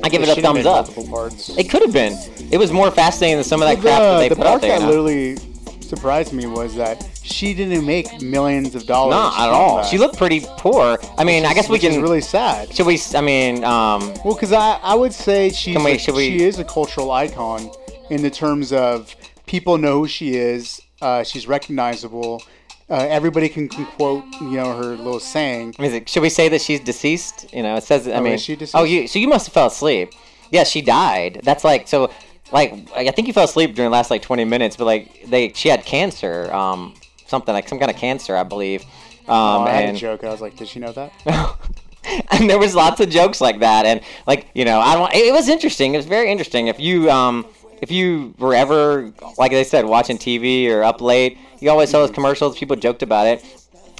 [0.03, 0.85] I give It it a thumbs up.
[0.87, 1.49] multiple parts.
[1.57, 2.13] It could have been.
[2.51, 4.49] It was more fascinating than some of that crap that the, they the put out
[4.51, 4.79] part there.
[4.79, 5.01] that you know?
[5.03, 5.37] literally
[5.81, 9.11] surprised me was that she didn't make millions of dollars.
[9.11, 9.77] Not at all.
[9.77, 9.85] that.
[9.87, 10.97] She looked pretty poor.
[11.17, 12.01] I mean, I guess we can.
[12.01, 12.73] really sad.
[12.73, 12.99] Should we?
[13.15, 16.63] I mean, um, Well, because I, I would say she's we- a- she is a
[16.63, 17.69] cultural icon
[18.09, 20.81] in the terms of people know who she is.
[21.01, 22.43] Uh, she's recognizable.
[22.89, 25.73] Uh, everybody can, can quote you know her little saying.
[25.79, 27.51] is it, should we say that she's deceased?
[27.53, 28.07] You know, it says.
[28.07, 28.75] I Oh, mean, is she deceased?
[28.75, 29.07] oh, you.
[29.07, 30.11] So you must have fell asleep.
[30.51, 31.39] Yeah, she died.
[31.43, 32.11] That's like so.
[32.51, 35.53] Like I think you fell asleep during the last like 20 minutes, but like they,
[35.53, 36.53] she had cancer.
[36.53, 36.95] Um,
[37.31, 38.83] something like some kind of cancer, I believe.
[39.21, 40.23] Um, oh, I had and a joke.
[40.23, 41.11] I was like, did she know that?
[42.31, 43.85] and there was lots of jokes like that.
[43.85, 45.93] And like you know i don't it was interesting.
[45.95, 46.67] It was very interesting.
[46.67, 47.47] If you um
[47.81, 51.99] if you were ever like i said watching tv or up late you always saw
[51.99, 52.57] those commercials.
[52.57, 53.43] People joked about it.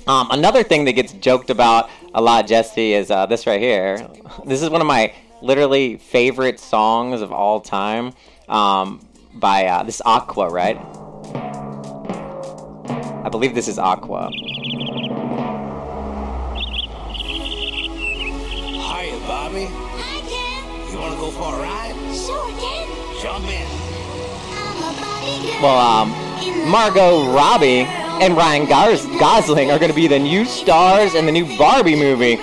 [0.07, 4.07] Um, another thing that gets joked about a lot jesse is uh, this right here.
[4.45, 8.13] This is one of my literally favorite songs of all time
[8.49, 10.77] um, by uh, this aqua right
[13.31, 14.29] believe this is aqua
[17.81, 19.65] Hiya, Bobby.
[19.69, 20.91] Hi, Ken.
[20.93, 21.95] You want to go for a ride?
[22.15, 22.87] Sure, Ken.
[23.21, 23.67] Jump in.
[25.61, 26.09] Well, um,
[26.69, 27.81] Margot Robbie
[28.21, 31.95] and Ryan Gars- Gosling are going to be the new stars in the new Barbie
[31.95, 32.35] movie.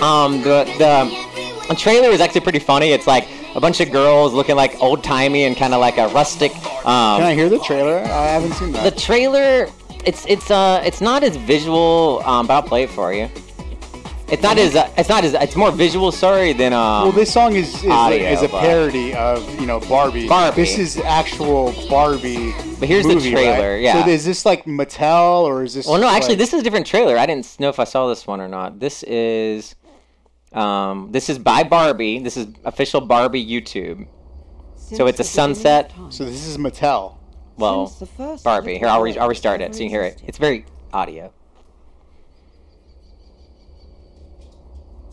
[0.00, 2.88] Um, the the, the trailer is actually pretty funny.
[2.92, 6.08] It's like a bunch of girls looking like old timey and kind of like a
[6.08, 6.52] rustic.
[6.86, 7.98] Um, Can I hear the trailer?
[7.98, 8.84] I haven't seen that.
[8.94, 9.68] the trailer,
[10.08, 13.28] it's it's uh it's not as visual, um, but I'll play it for you.
[14.30, 17.02] It's not as uh, it's not as it's more visual, sorry, than um.
[17.04, 20.26] well, this song is is, audio, is a but- parody of you know Barbie.
[20.26, 20.56] Barbie.
[20.62, 22.52] This is actual Barbie.
[22.78, 23.82] But here's the movie, trailer, right?
[23.82, 24.04] yeah.
[24.04, 25.86] So is this like Mattel or is this?
[25.86, 27.18] Well, no, actually, like- this is a different trailer.
[27.18, 28.80] I didn't know if I saw this one or not.
[28.80, 29.74] This is,
[30.52, 32.18] um, this is by Barbie.
[32.20, 34.06] This is official Barbie YouTube.
[34.76, 35.92] So it's a sunset.
[36.10, 37.17] So this is Mattel.
[37.58, 38.78] Well, Since the first Barbie.
[38.78, 40.22] Here, I'll, re- I'll restart it so you can hear it.
[40.24, 41.32] It's very audio.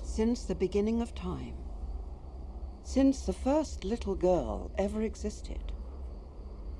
[0.03, 1.55] Since the beginning of time,
[2.83, 5.73] since the first little girl ever existed,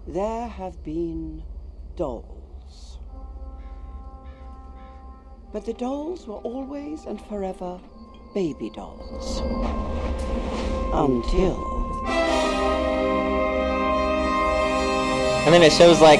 [0.08, 1.44] there have been
[1.96, 3.00] dolls.
[5.52, 7.80] But the dolls were always and forever
[8.36, 9.42] baby dolls.
[10.94, 11.75] Until.
[15.46, 16.20] And then it shows like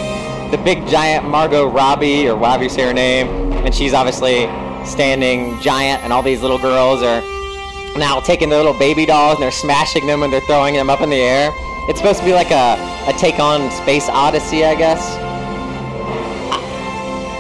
[0.52, 3.28] the big giant Margot Robbie or you say her name,
[3.66, 4.46] and she's obviously
[4.86, 7.22] standing giant, and all these little girls are
[7.98, 11.02] now taking their little baby dolls and they're smashing them and they're throwing them up
[11.02, 11.52] in the air.
[11.88, 15.18] It's supposed to be like a, a take on Space Odyssey, I guess.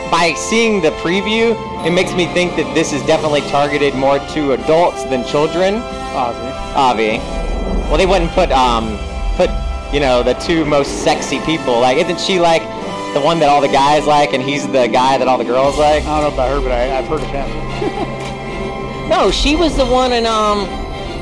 [0.09, 4.53] By seeing the preview, it makes me think that this is definitely targeted more to
[4.53, 5.75] adults than children.
[6.15, 7.17] Avi.
[7.17, 7.17] Avi.
[7.89, 9.14] Well, they wouldn't put um put
[9.95, 11.79] you know the two most sexy people.
[11.79, 12.61] Like, isn't she like
[13.13, 15.77] the one that all the guys like, and he's the guy that all the girls
[15.79, 16.03] like?
[16.03, 18.11] I don't know about her, but I, I've heard of him.
[19.05, 20.61] No, she was the one in um.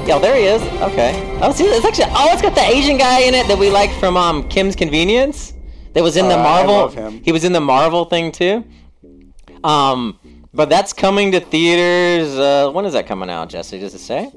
[0.07, 0.61] Yeah, there he is.
[0.81, 1.11] Okay.
[1.41, 3.91] Oh, see, it's actually oh, it's got the Asian guy in it that we like
[3.99, 5.53] from um Kim's Convenience.
[5.91, 6.75] That was in the Uh, I Marvel.
[6.75, 7.21] love him.
[7.23, 8.63] He was in the Marvel thing too.
[9.65, 10.17] Um,
[10.53, 12.33] but that's coming to theaters.
[12.39, 13.77] Uh, when is that coming out, Jesse?
[13.79, 14.31] Does it say?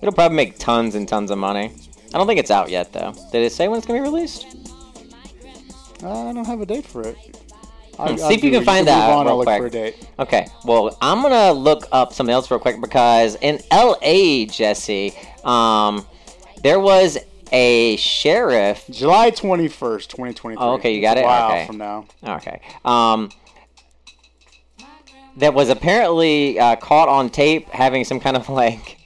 [0.00, 1.72] It'll probably make tons and tons of money.
[2.16, 3.12] I don't think it's out yet though.
[3.30, 4.46] Did it say when it's gonna be released?
[5.98, 7.18] I don't have a date for it.
[7.98, 9.60] I, hmm, see if you can find that On, real quick.
[9.60, 10.08] for a date.
[10.18, 15.12] Okay, well, I'm gonna look up something else real quick because in L.A., Jesse,
[15.44, 16.06] um,
[16.62, 17.18] there was
[17.52, 18.86] a sheriff.
[18.90, 20.56] July 21st, 2023.
[20.56, 21.24] Oh, okay, you got it.
[21.24, 21.66] while okay.
[21.66, 22.06] from now.
[22.26, 22.62] Okay.
[22.82, 23.28] Um,
[25.36, 28.96] that was apparently uh, caught on tape having some kind of like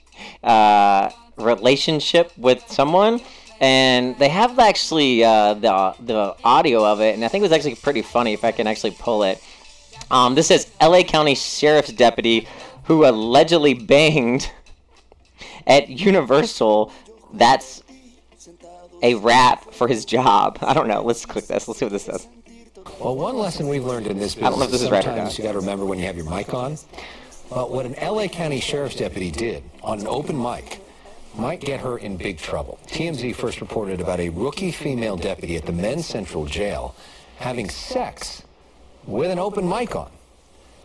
[0.45, 3.19] uh, relationship with someone,
[3.59, 7.51] and they have actually uh, the the audio of it, and I think it was
[7.51, 9.41] actually pretty funny if I can actually pull it.
[10.09, 11.03] Um, this says L.A.
[11.03, 12.47] County Sheriff's deputy
[12.85, 14.51] who allegedly banged
[15.65, 16.91] at Universal.
[17.33, 17.83] That's
[19.01, 20.57] a rap for his job.
[20.61, 21.01] I don't know.
[21.01, 21.67] Let's click this.
[21.67, 22.27] Let's see what this says.
[22.99, 24.99] Well, one lesson we've learned in this I don't know business if this is right
[24.99, 25.37] or sometimes not.
[25.37, 26.77] you got to remember when you have your mic on.
[27.49, 30.80] But what an LA County Sheriff's deputy did on an open mic
[31.35, 32.79] might get her in big trouble.
[32.87, 36.95] TMZ first reported about a rookie female deputy at the Men's Central Jail
[37.37, 38.43] having sex
[39.05, 40.11] with an open mic on.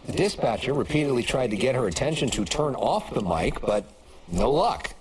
[0.06, 3.85] The dispatcher repeatedly tried to get her attention to turn off the mic, but
[4.30, 4.94] no luck.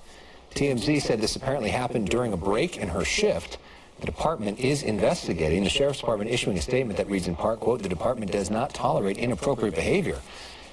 [0.56, 3.58] TMZ said this apparently happened during a break in her shift.
[4.00, 5.64] The department is investigating.
[5.64, 8.74] The sheriff's department issuing a statement that reads in part, quote, the department does not
[8.74, 10.20] tolerate inappropriate behavior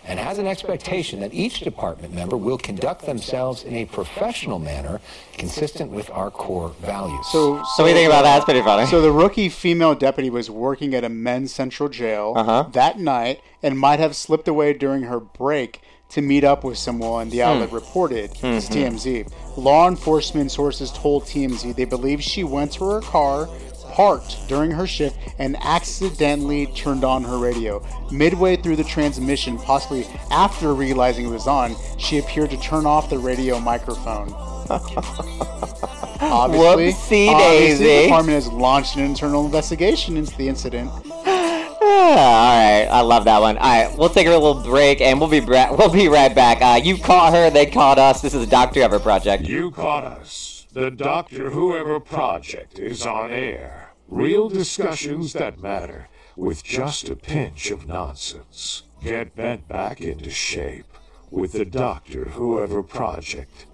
[0.04, 5.00] and has an expectation that each department member will conduct themselves in a professional manner
[5.38, 7.24] consistent with our core values.
[7.30, 8.34] So, what do you think about that?
[8.34, 8.86] That's pretty funny.
[8.86, 12.66] So the rookie female deputy was working at a men's central jail Uh-huh.
[12.72, 17.30] that night and might have slipped away during her break to meet up with someone.
[17.30, 17.74] The outlet Hmm.
[17.76, 18.32] reported.
[18.42, 18.72] This is Mhm.
[18.72, 19.24] TMZ.
[19.56, 23.48] Law enforcement sources told TMZ they believe she went to her car.
[23.92, 27.84] Parked during her shift and accidentally turned on her radio.
[28.10, 33.10] Midway through the transmission, possibly after realizing it was on, she appeared to turn off
[33.10, 34.32] the radio microphone.
[36.22, 38.02] Obviously, Whoopsie obviously, the daisy.
[38.04, 40.90] department has launched an internal investigation into the incident.
[40.90, 41.02] all
[41.82, 43.58] right, I love that one.
[43.58, 46.62] All right, we'll take a little break and we'll be bra- we'll be right back.
[46.62, 48.22] Uh, you caught her, they caught us.
[48.22, 49.44] This is the Doctor Ever Project.
[49.44, 50.66] You caught us.
[50.72, 53.81] The Doctor Whoever Project is on air.
[54.12, 58.82] Real discussions that matter with just a pinch of nonsense.
[59.02, 60.84] Get bent back into shape
[61.30, 63.64] with the Doctor Whoever Project.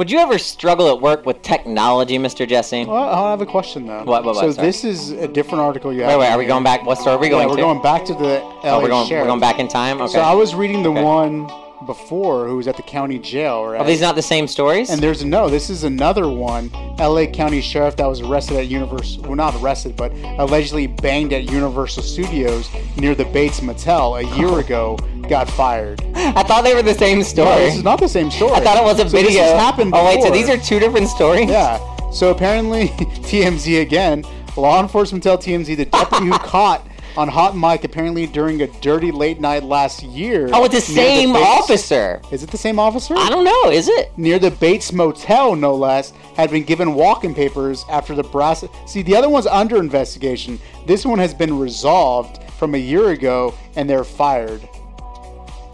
[0.00, 2.48] Would you ever struggle at work with technology, Mr.
[2.48, 2.86] Jesse?
[2.86, 3.98] Well, I have a question though.
[3.98, 4.66] What- what- what, so sorry?
[4.66, 6.12] this is a different article you have.
[6.12, 6.86] Wait, wait, are we going back?
[6.86, 7.60] What story are we Yeah, going we're to?
[7.60, 9.24] going back to the LA Oh, we're going, sheriff.
[9.24, 10.00] we're going back in time?
[10.00, 10.14] Okay.
[10.14, 11.02] So I was reading the Okay.
[11.02, 11.50] one
[11.86, 13.80] before who was at the county jail, right?
[13.80, 14.90] Are these not the same stories?
[14.90, 15.48] And there's no.
[15.48, 16.70] This is another one.
[16.98, 17.26] L.A.
[17.26, 19.22] County sheriff that was arrested at Universal.
[19.22, 24.48] Well, not arrested, but allegedly banged at Universal Studios near the Bates Motel a year
[24.48, 24.58] oh.
[24.58, 24.98] ago.
[25.28, 26.02] Got fired.
[26.14, 27.48] I thought they were the same story.
[27.48, 28.52] No, this is not the same story.
[28.52, 29.42] I thought it was a So this video.
[29.42, 31.48] has happened oh wait, so these are two different stories?
[31.48, 31.78] Yeah.
[32.10, 32.88] So apparently,
[33.28, 34.24] TMZ again.
[34.56, 36.84] Law enforcement tell TMZ the deputy who caught
[37.16, 40.48] on hot mic apparently during a dirty late night last year.
[40.52, 42.22] Oh, it's the same Bates- officer.
[42.30, 43.14] Is it the same officer?
[43.16, 43.70] I don't know.
[43.70, 44.16] Is it?
[44.16, 48.64] Near the Bates Motel, no less, had been given walking papers after the brass.
[48.86, 50.58] See, the other one's under investigation.
[50.86, 54.66] This one has been resolved from a year ago, and they're fired.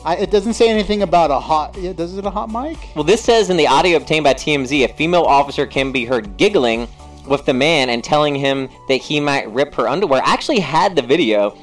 [0.05, 1.77] I, it doesn't say anything about a hot.
[1.77, 2.79] Yeah, does it a hot mic?
[2.94, 6.37] Well, this says in the audio obtained by TMZ, a female officer can be heard
[6.37, 6.87] giggling
[7.26, 10.22] with the man and telling him that he might rip her underwear.
[10.24, 11.56] I actually had the video,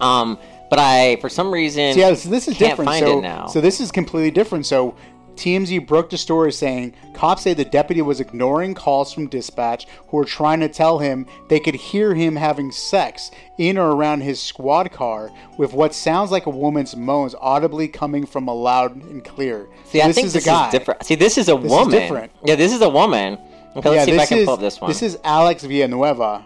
[0.00, 0.38] um,
[0.70, 2.88] but I, for some reason, So, yeah, so this is different.
[2.90, 3.46] find so, it now.
[3.46, 4.66] so this is completely different.
[4.66, 4.94] So
[5.36, 10.16] TMZ broke the story saying cops say the deputy was ignoring calls from dispatch who
[10.16, 14.40] were trying to tell him they could hear him having sex in or around his
[14.40, 19.24] squad car with what sounds like a woman's moans audibly coming from a loud and
[19.24, 19.66] clear.
[19.86, 20.66] See, So I this think is this a guy.
[20.66, 21.02] is different.
[21.04, 21.90] See, this is a This is woman.
[21.90, 22.32] different.
[22.44, 23.36] Yeah, this is a woman.
[23.76, 24.90] Okay, let's Yeah, see if I can is- pull up this one.
[24.90, 26.44] This is Alex Villanueva.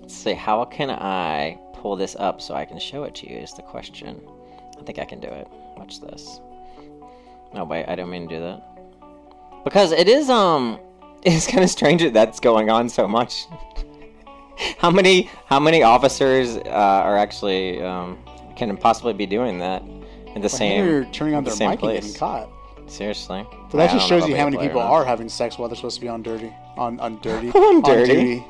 [0.00, 3.38] Let's see, how can I pull this up so I can show it to you?
[3.38, 4.20] Is the question.
[4.78, 5.46] I think I can do it.
[5.76, 6.40] Watch this.
[7.54, 8.62] No, wait, I don't mean to do that.
[9.64, 10.78] Because it is, um,
[11.22, 13.46] it's kind of strange that that's going on so much.
[14.78, 18.18] how many, how many officers uh, are actually, um,
[18.56, 21.82] can possibly be doing that in the I same, turning on the their same mic
[21.82, 22.16] and getting place?
[22.18, 22.48] caught.
[22.86, 23.46] Seriously.
[23.70, 25.76] So that I just shows you how many to people are having sex while they're
[25.76, 28.14] supposed to be on dirty, on on dirty, On dirty.
[28.14, 28.46] duty.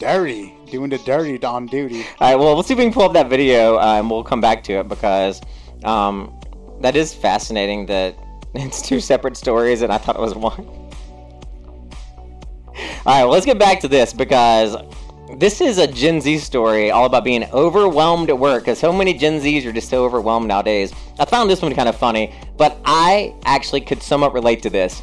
[0.00, 2.04] dirty, doing the dirty on duty.
[2.20, 4.24] All right, well, we'll see if we can pull up that video, uh, and we'll
[4.24, 5.40] come back to it because
[5.84, 6.34] um,
[6.80, 8.16] that is fascinating that
[8.54, 10.52] it's two separate stories, and I thought it was one.
[13.06, 14.76] All right, well, let's get back to this because
[15.32, 19.14] this is a Gen Z story all about being overwhelmed at work because so many
[19.14, 20.92] Gen Zs are just so overwhelmed nowadays.
[21.18, 25.02] I found this one kind of funny, but I actually could somewhat relate to this.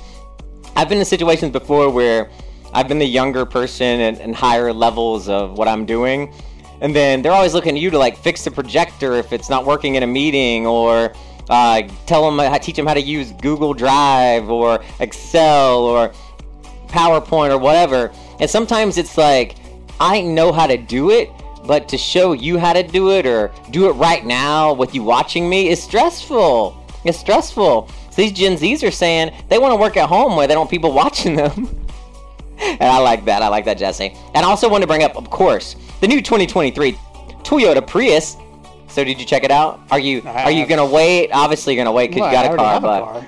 [0.76, 2.30] I've been in situations before where
[2.72, 6.34] I've been the younger person and, and higher levels of what I'm doing.
[6.82, 9.66] And then they're always looking at you to like fix the projector if it's not
[9.66, 11.14] working in a meeting or
[11.50, 16.14] uh, tell them, teach them how to use Google Drive or Excel or
[16.88, 18.12] PowerPoint or whatever.
[18.40, 19.56] And sometimes it's like,
[20.02, 21.30] I know how to do it,
[21.68, 25.04] but to show you how to do it or do it right now with you
[25.04, 26.76] watching me is stressful.
[27.06, 27.88] It's stressful.
[28.10, 30.70] So these Gen Zs are saying they want to work at home where they don't
[30.70, 31.86] people watching them.
[32.58, 33.44] and I like that.
[33.44, 34.18] I like that, Jesse.
[34.34, 36.94] And I also want to bring up, of course, the new 2023
[37.44, 38.38] Toyota Prius.
[38.88, 39.82] So did you check it out?
[39.92, 41.30] Are you are you gonna wait?
[41.32, 42.74] Obviously, you're gonna wait because you got a car.
[42.74, 43.28] have a car.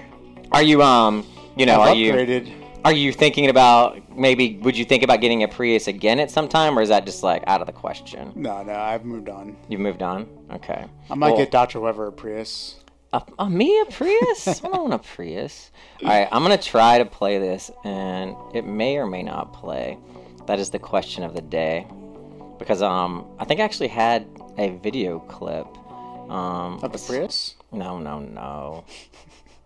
[0.51, 2.62] are you um you know are you.
[2.85, 6.47] Are you thinking about maybe would you think about getting a Prius again at some
[6.47, 8.31] time, or is that just like out of the question?
[8.35, 9.55] No, no, I've moved on.
[9.69, 10.27] You've moved on.
[10.51, 10.85] Okay.
[11.09, 11.79] I might Well, get Dr.
[11.79, 12.75] Weber a Prius.
[13.13, 14.47] a, a me a Prius?
[14.63, 15.71] I don't want a Prius.
[16.01, 19.97] All right, I'm gonna try to play this, and it may or may not play.
[20.47, 21.87] That is the question of the day.
[22.59, 24.27] because um I think I actually had
[24.57, 25.67] a video clip.
[26.29, 27.55] Um, Of the Prius?
[27.71, 28.83] No, no, no.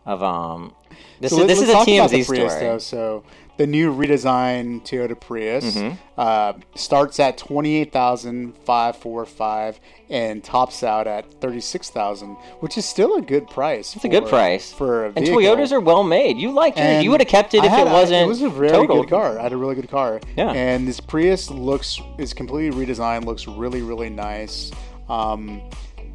[0.08, 0.74] Of um,
[1.20, 2.66] this So is this is a talk about the TMZ Prius, story.
[2.66, 2.78] though.
[2.80, 3.24] So
[3.58, 5.98] the new redesigned Toyota Prius Mhm.
[6.18, 9.80] uh, starts at twenty eight thousand five four five
[10.10, 13.96] and tops out at thirty six thousand, which is still a good price.
[13.98, 15.26] It's a good price for a and.
[15.28, 16.38] Toyotas are well made.
[16.38, 16.88] You like yours.
[16.88, 18.24] And You would have kept it if had it wasn't.
[18.24, 19.08] It was a very totaled.
[19.08, 19.38] good car.
[19.40, 20.22] I had a really good car.
[20.38, 20.52] Yeah.
[20.52, 23.26] And this Prius looks is completely redesigned.
[23.26, 24.72] Looks really really nice.
[25.10, 25.62] Um,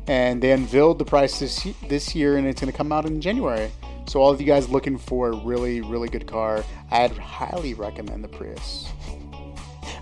[0.07, 3.21] and they unveiled the price this this year, and it's going to come out in
[3.21, 3.71] January.
[4.07, 8.25] So all of you guys looking for a really really good car, I'd highly recommend
[8.25, 8.89] the Prius.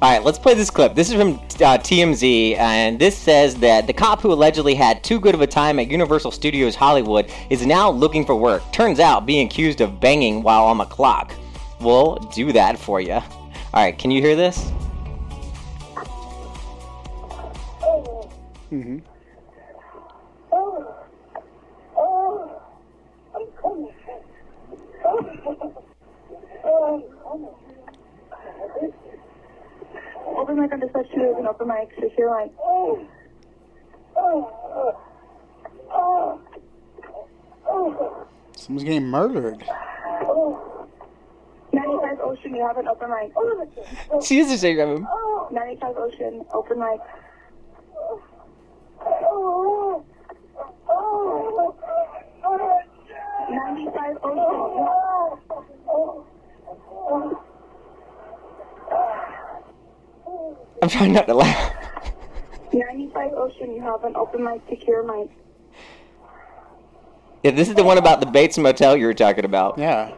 [0.03, 0.95] All right, let's play this clip.
[0.95, 5.21] This is from uh, TMZ, and this says that the cop who allegedly had too
[5.21, 8.63] good of a time at Universal Studios Hollywood is now looking for work.
[8.73, 11.35] Turns out being accused of banging while on the clock.
[11.81, 13.13] We'll do that for you.
[13.13, 13.23] All
[13.75, 14.71] right, can you hear this?
[18.73, 18.99] Mm-hmm.
[30.27, 33.07] Open mic on the set two is an open mic, so if you're like, oh,
[34.17, 35.01] oh,
[35.93, 36.41] oh,
[37.69, 39.65] oh, Someone's getting murdered.
[39.69, 40.87] oh.
[41.73, 43.33] 95 Ocean, you have an open mic.
[43.37, 45.07] Oh, She is a shake of him.
[45.53, 47.01] 95 Ocean, open mic.
[49.03, 50.05] Oh,
[50.89, 51.75] oh,
[52.45, 52.81] oh,
[53.51, 54.87] 95 Ocean.
[60.80, 61.75] I'm trying not to laugh.
[62.73, 65.31] 95 Ocean, you have an open mic, secure mic.
[67.43, 69.79] Yeah, this is the one about the Bates Motel you were talking about.
[69.79, 70.13] Yeah.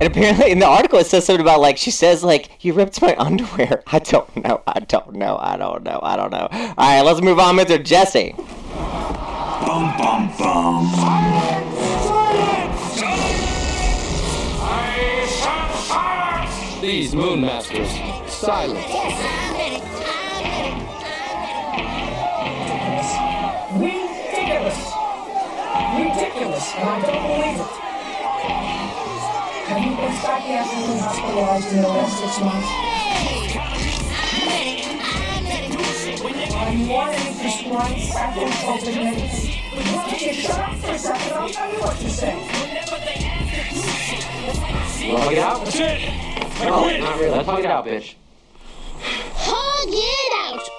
[0.00, 3.02] And apparently in the article it says something about like she says like you ripped
[3.02, 3.82] my underwear.
[3.88, 4.62] I don't know.
[4.66, 5.38] I don't know.
[5.40, 5.98] I don't know.
[6.02, 6.48] I don't know.
[6.52, 7.82] All right, let's move on, Mr.
[7.82, 8.34] Jesse.
[9.66, 11.67] Bum bum bum.
[16.88, 17.90] These moon masters,
[18.32, 18.80] silent.
[23.76, 24.78] Ridiculous.
[25.98, 26.64] Ridiculous.
[26.72, 27.68] And I don't believe it.
[29.68, 32.72] Have you been psychiatrically hospitalized in the last six months?
[36.54, 39.60] Are you on any prescribed psychotropic medication?
[39.92, 41.32] Why you shut up for a second?
[41.34, 42.32] I'll tell you what to say.
[45.12, 45.64] Wanna get out?
[45.66, 46.37] That's it.
[46.60, 47.30] No, not really.
[47.30, 48.14] Let's hug it out, bitch.
[49.00, 50.78] Hug it out.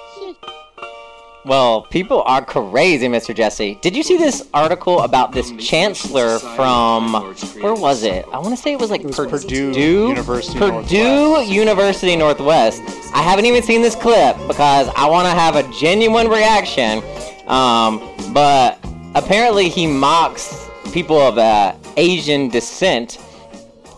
[1.46, 3.34] Well, people are crazy, Mr.
[3.34, 3.78] Jesse.
[3.80, 7.14] Did you see this article about this chancellor from
[7.60, 8.26] where was it?
[8.30, 12.82] I want to say it was like Purdue University Purdue University Northwest.
[13.14, 17.02] I haven't even seen this clip because I want to have a genuine reaction.
[17.46, 18.00] Um,
[18.34, 18.78] but
[19.14, 23.18] apparently he mocks people of uh, Asian descent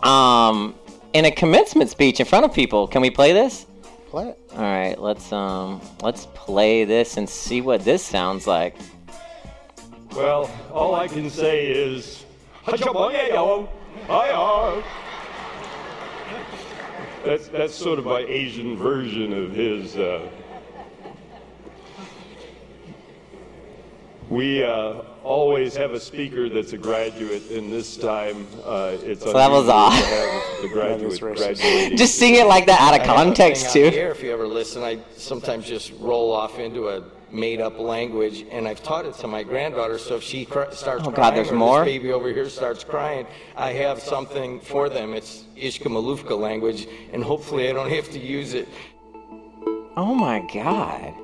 [0.05, 0.77] um,
[1.13, 2.87] in a commencement speech in front of people.
[2.87, 3.67] Can we play this?
[4.11, 4.39] Play it.
[4.55, 8.77] All right, let's um, let's play this and see what this sounds like.
[10.15, 12.25] Well, all I can say is,
[17.25, 19.97] that's that's sort of my Asian version of his.
[19.97, 20.29] Uh,
[24.29, 29.33] we uh, always have a speaker that's a graduate, and this time uh, it's So
[29.33, 30.01] that was unusual odd.
[30.01, 31.97] to have the graduate graduating.
[31.97, 33.97] Just sing it like that out of I have a context, thing out too.
[33.97, 38.69] Here, if you ever listen, I sometimes just roll off into a made-up language, and
[38.69, 39.97] I've taught it to my granddaughter.
[39.99, 41.85] So if she cr- starts Oh, God, crying, there's or more?
[41.85, 45.15] this baby over here starts crying, I have something for them.
[45.15, 48.69] It's Ishkamalufka language, and hopefully I don't have to use it.
[49.97, 51.15] Oh my god.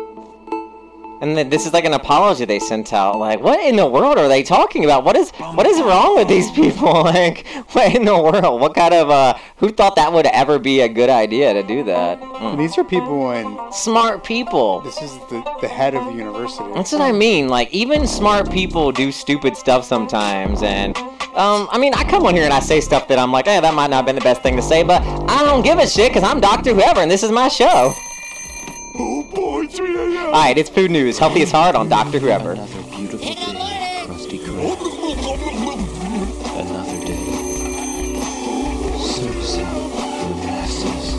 [1.20, 3.18] And then this is like an apology they sent out.
[3.18, 5.04] Like, what in the world are they talking about?
[5.04, 6.78] What is what is wrong with these people?
[7.08, 8.60] Like, what in the world?
[8.60, 9.34] What kind of uh?
[9.56, 12.20] Who thought that would ever be a good idea to do that?
[12.20, 12.58] Mm.
[12.58, 14.80] These are people in smart people.
[14.82, 16.70] This is the, the head of the university.
[16.74, 17.48] That's what I mean.
[17.48, 20.62] Like, even smart people do stupid stuff sometimes.
[20.62, 20.96] And,
[21.34, 23.60] um, I mean, I come on here and I say stuff that I'm like, hey,
[23.60, 25.86] that might not have been the best thing to say, but I don't give a
[25.86, 26.74] shit because I'm Dr.
[26.74, 27.94] Whoever and this is my show.
[29.00, 30.26] Oh boy, 3 a.m.
[30.26, 31.18] Alright, it's food news.
[31.18, 32.18] Healthy is hard on Dr.
[32.18, 32.52] Whoever.
[32.52, 34.78] Another Beautiful day, crusty crab.
[36.56, 38.20] Another day.
[38.98, 41.14] Servicing the masses.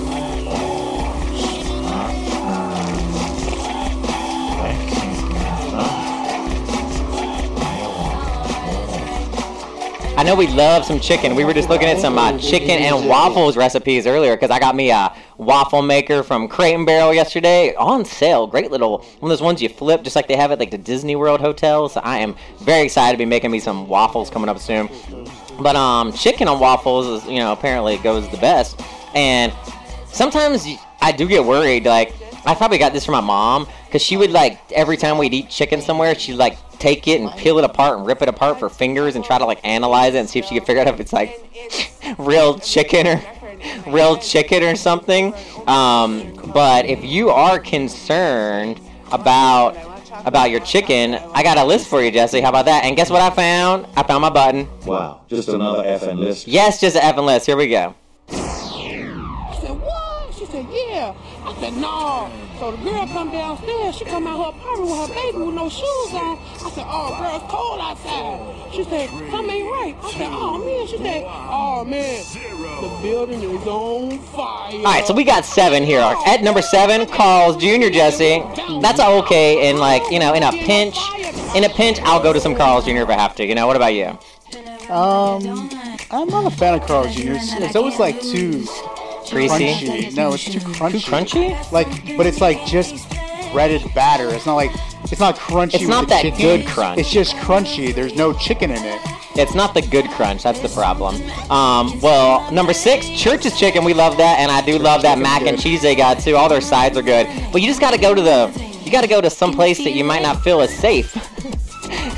[10.17, 11.33] I know we love some chicken.
[11.33, 14.75] We were just looking at some uh, chicken and waffles recipes earlier because I got
[14.75, 18.45] me a waffle maker from Crate and Barrel yesterday on sale.
[18.45, 20.77] Great little one of those ones you flip just like they have at like the
[20.77, 21.97] Disney World hotels.
[21.97, 24.89] I am very excited to be making me some waffles coming up soon.
[25.61, 28.81] But um, chicken on waffles is you know apparently goes the best,
[29.15, 29.51] and
[30.07, 30.67] sometimes
[31.01, 31.85] I do get worried.
[31.85, 32.13] Like
[32.45, 35.49] I probably got this from my mom because she would like every time we'd eat
[35.49, 38.69] chicken somewhere, she'd like take it and peel it apart and rip it apart for
[38.69, 40.99] fingers and try to like analyze it and see if she could figure out if
[40.99, 41.37] it's like
[42.17, 43.21] real chicken or
[43.87, 45.33] real chicken or something.
[45.67, 48.79] Um, but if you are concerned
[49.11, 49.77] about
[50.25, 52.41] about your chicken, I got a list for you, Jesse.
[52.41, 52.83] How about that?
[52.83, 53.87] And guess what I found?
[53.95, 54.67] I found my button.
[54.85, 56.47] Wow, just another effing list.
[56.47, 57.45] Yes, just an effing list.
[57.45, 57.95] Here we go.
[58.29, 60.33] She said, what?
[60.33, 61.13] She said, yeah.
[61.43, 62.31] I said, no.
[62.59, 63.95] So the girl come downstairs.
[63.95, 66.37] She come out her apartment with her baby with no shoes on.
[66.37, 68.73] I said, oh, girl, it's cold outside.
[68.73, 69.95] She said, something ain't right.
[70.03, 70.87] I said, oh, man.
[70.87, 72.21] She said, oh, man.
[72.81, 74.75] The building is on fire.
[74.75, 76.01] All right, so we got seven here.
[76.25, 77.87] At number seven, Carl's Jr.
[77.87, 78.43] Jesse.
[78.81, 79.69] That's okay.
[79.69, 80.97] In like you know, in a pinch,
[81.55, 82.97] in a pinch, I'll go to some Carl's Jr.
[82.97, 83.45] if I have to.
[83.45, 84.07] You know, what about you?
[84.89, 85.69] Um,
[86.11, 87.33] I'm not a fan of Carl's Jr.
[87.33, 88.65] It's, it's always like too
[89.29, 89.53] Greasy?
[89.53, 90.15] crunchy.
[90.15, 90.91] No, it's too crunchy.
[91.03, 91.71] Too crunchy?
[91.71, 93.07] Like, but it's like just
[93.51, 94.29] breaded batter.
[94.29, 94.71] It's not like
[95.03, 95.75] it's not crunchy.
[95.75, 96.39] It's not the that chicken.
[96.39, 96.99] good crunch.
[96.99, 97.93] It's just crunchy.
[97.93, 99.01] There's no chicken in it.
[99.35, 100.43] It's not the good crunch.
[100.43, 101.15] That's the problem.
[101.49, 103.83] Um, well, number six, Church's Chicken.
[103.85, 106.35] We love that, and I do love that mac and cheese they got too.
[106.35, 108.69] All their sides are good, but you just got to go to the.
[108.83, 111.15] You got to go to some place that you might not feel as safe.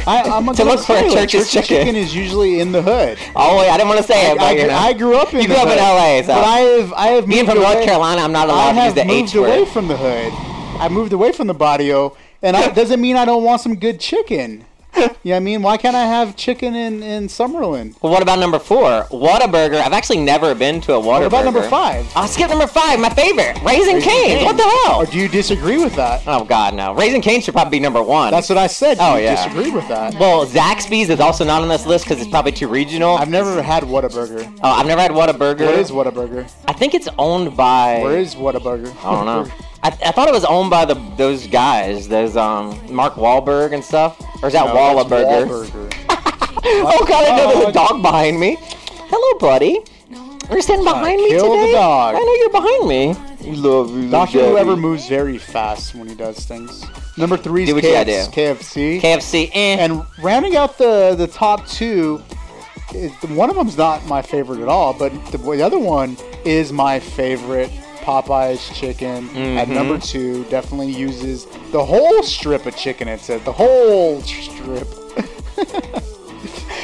[0.08, 1.96] I, I'm To look for a say, like, Church's Chicken.
[1.96, 3.18] is usually in the hood.
[3.36, 4.74] Oh wait, I didn't want to say I, it, but I, you know.
[4.74, 6.28] I grew up in You the grew up in LA, so.
[6.40, 8.94] but I have I have Being from North Carolina, I'm not I allowed to use
[8.96, 10.34] the moved away from the hood.
[10.82, 14.00] I moved away from the barrio, and I, doesn't mean I don't want some good
[14.00, 14.66] chicken.
[14.94, 15.62] what I mean?
[15.62, 17.96] Why can't I have chicken in, in Summerlin?
[18.02, 19.04] Well, what about number four?
[19.06, 19.82] Whataburger.
[19.82, 21.04] I've actually never been to a Whataburger.
[21.04, 22.12] What about number five?
[22.16, 23.62] I'll skip number five, my favorite.
[23.64, 24.44] Raising, Cane's.
[24.44, 25.02] What the hell?
[25.02, 26.24] Or do you disagree with that?
[26.28, 26.94] Oh God, no.
[26.94, 28.32] Raising Cane's should probably be number one.
[28.32, 28.98] That's what I said.
[29.00, 29.36] Oh you yeah.
[29.36, 30.16] disagree with that?
[30.16, 33.16] Well, Zaxby's is also not on this list because it's probably too regional.
[33.18, 34.60] I've never had Whataburger.
[34.64, 35.66] Oh, I've never had Whataburger.
[35.66, 36.52] What is Whataburger?
[36.68, 38.02] I think it's owned by.
[38.02, 38.94] Where is Whataburger?
[39.06, 39.52] I don't know.
[39.84, 42.08] I, I thought it was owned by the those guys.
[42.08, 44.20] Those um Mark Wahlberg and stuff.
[44.44, 45.66] Or is that No, that's Wallaburger?
[45.66, 45.94] Wahlburger.
[46.66, 48.58] oh God, I know there's a dog behind me.
[48.60, 49.80] Hello, buddy.
[50.50, 51.72] You're standing behind me kill the today.
[51.74, 52.16] dog.
[52.16, 53.50] I know you're behind me.
[53.50, 54.10] You love you.
[54.10, 56.86] Doctor Whoever moves very fast when he does things.
[57.18, 59.00] Number three is Do what you gotta KFC.
[59.00, 59.02] KFC.
[59.02, 59.50] KFC.
[59.54, 59.78] Eh.
[59.80, 62.22] And rounding out the the top two,
[62.94, 66.72] is, one of them's not my favorite at all, but the, the other one is
[66.72, 67.72] my favorite.
[68.02, 69.74] Popeyes chicken at Mhm.
[69.76, 73.08] number two definitely uses the whole strip of chicken.
[73.08, 74.88] It said the whole strip.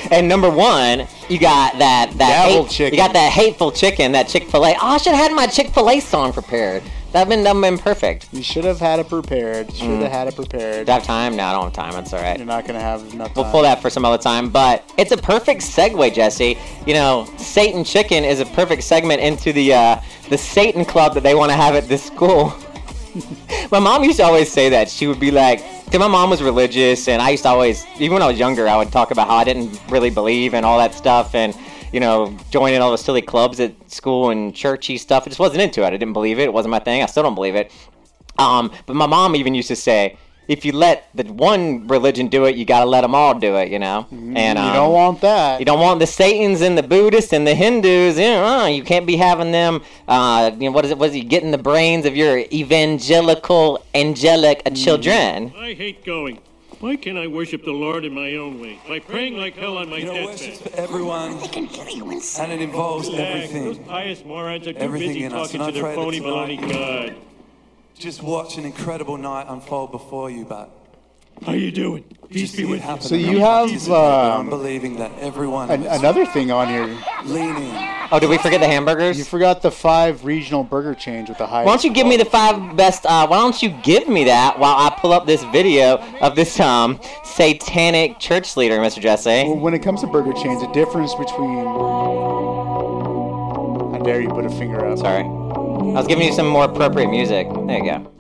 [0.10, 2.80] And number one, you got that that hate-.
[2.80, 4.74] You got that hateful chicken, that Chick Fil A.
[4.76, 6.82] Oh, I should have had my Chick Fil A song prepared.
[7.14, 8.28] That'd been done been perfect.
[8.34, 9.74] You should have had it prepared.
[9.74, 10.02] Should Mm.
[10.02, 10.86] have had it prepared.
[10.86, 11.36] Do I have time?
[11.36, 11.92] No, I don't have time.
[11.94, 12.38] That's all right.
[12.38, 13.36] You're not gonna have enough.
[13.36, 16.58] We'll pull that for some other time, but it's a perfect segue, Jesse.
[16.86, 19.96] You know, Satan Chicken is a perfect segment into the uh,
[20.30, 22.54] the Satan Club that they want to have at this school.
[23.72, 24.90] my mom used to always say that.
[24.90, 28.14] She would be like, because my mom was religious, and I used to always, even
[28.14, 30.78] when I was younger, I would talk about how I didn't really believe and all
[30.78, 31.56] that stuff, and
[31.92, 35.24] you know, joining all the silly clubs at school and churchy stuff.
[35.26, 35.88] I just wasn't into it.
[35.88, 36.44] I didn't believe it.
[36.44, 37.02] It wasn't my thing.
[37.04, 37.72] I still don't believe it.
[38.38, 40.18] Um, but my mom even used to say,
[40.48, 43.70] if you let the one religion do it, you gotta let them all do it,
[43.70, 44.08] you know.
[44.12, 45.60] And you um, don't want that.
[45.60, 48.18] you don't want the Satans and the Buddhists and the Hindus.
[48.18, 49.82] You know, uh, you can't be having them.
[50.08, 50.98] Uh, you know, what is it?
[50.98, 54.84] Was he getting the brains of your evangelical angelic Mm.
[54.84, 55.54] children?
[55.58, 56.40] I hate going.
[56.80, 58.80] Why can't I worship the Lord in my own way?
[58.88, 60.30] By praying like hell on my You know, deathbed.
[60.32, 65.34] worship's for everyone, and it involves Yeah, Those pious morons are too Everything busy in
[65.34, 67.16] us, talking and to I their pray phony that baloney tonight- God.
[67.98, 70.70] Just watch an incredible night unfold before you, but
[71.46, 72.04] How you doing?
[72.30, 72.98] Peace be with you.
[73.00, 76.86] So you have um, believing that everyone an, another thing on here.
[77.24, 77.72] leaning.
[78.12, 79.18] Oh, did we forget the hamburgers?
[79.18, 81.66] You forgot the five regional burger chains with the highest.
[81.66, 83.06] Why don't you give me the five best?
[83.06, 86.60] Uh, why don't you give me that while I pull up this video of this
[86.60, 89.00] um satanic church leader, Mr.
[89.00, 89.44] Jesse?
[89.46, 91.66] Well, when it comes to burger chains, the difference between.
[93.96, 94.98] I dare you put a finger up?
[94.98, 97.48] Sorry, I was giving you some more appropriate music.
[97.68, 98.17] There you go.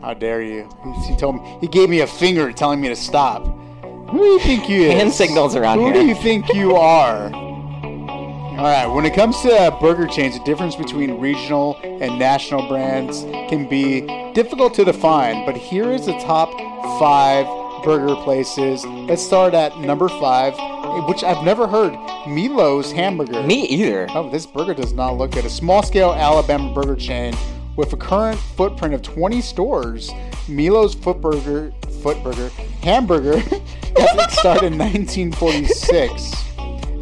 [0.00, 0.68] How dare you?
[1.06, 1.58] He, told me.
[1.60, 3.44] He gave me a finger telling me to stop.
[4.10, 4.94] Who do you think you is?
[4.94, 5.94] Hand signals around Who here.
[5.94, 7.30] Who do you think you are?
[7.34, 8.86] All right.
[8.86, 13.68] When it comes to uh, burger chains, the difference between regional and national brands can
[13.68, 14.00] be
[14.32, 15.44] difficult to define.
[15.44, 16.50] But here is the top
[16.98, 17.46] five
[17.84, 18.84] burger places.
[18.86, 20.54] Let's start at number five.
[21.06, 21.92] which I've never heard.
[22.26, 23.42] Milo's Hamburger.
[23.42, 24.06] Me either.
[24.10, 25.44] Oh, this burger does not look good.
[25.44, 27.34] A small scale Alabama burger chain
[27.80, 30.10] with a current footprint of 20 stores.
[30.48, 31.72] Milo's Foot Burger,
[32.02, 32.50] Foot Burger,
[32.82, 33.40] Hamburger,
[34.28, 36.34] started in 1946.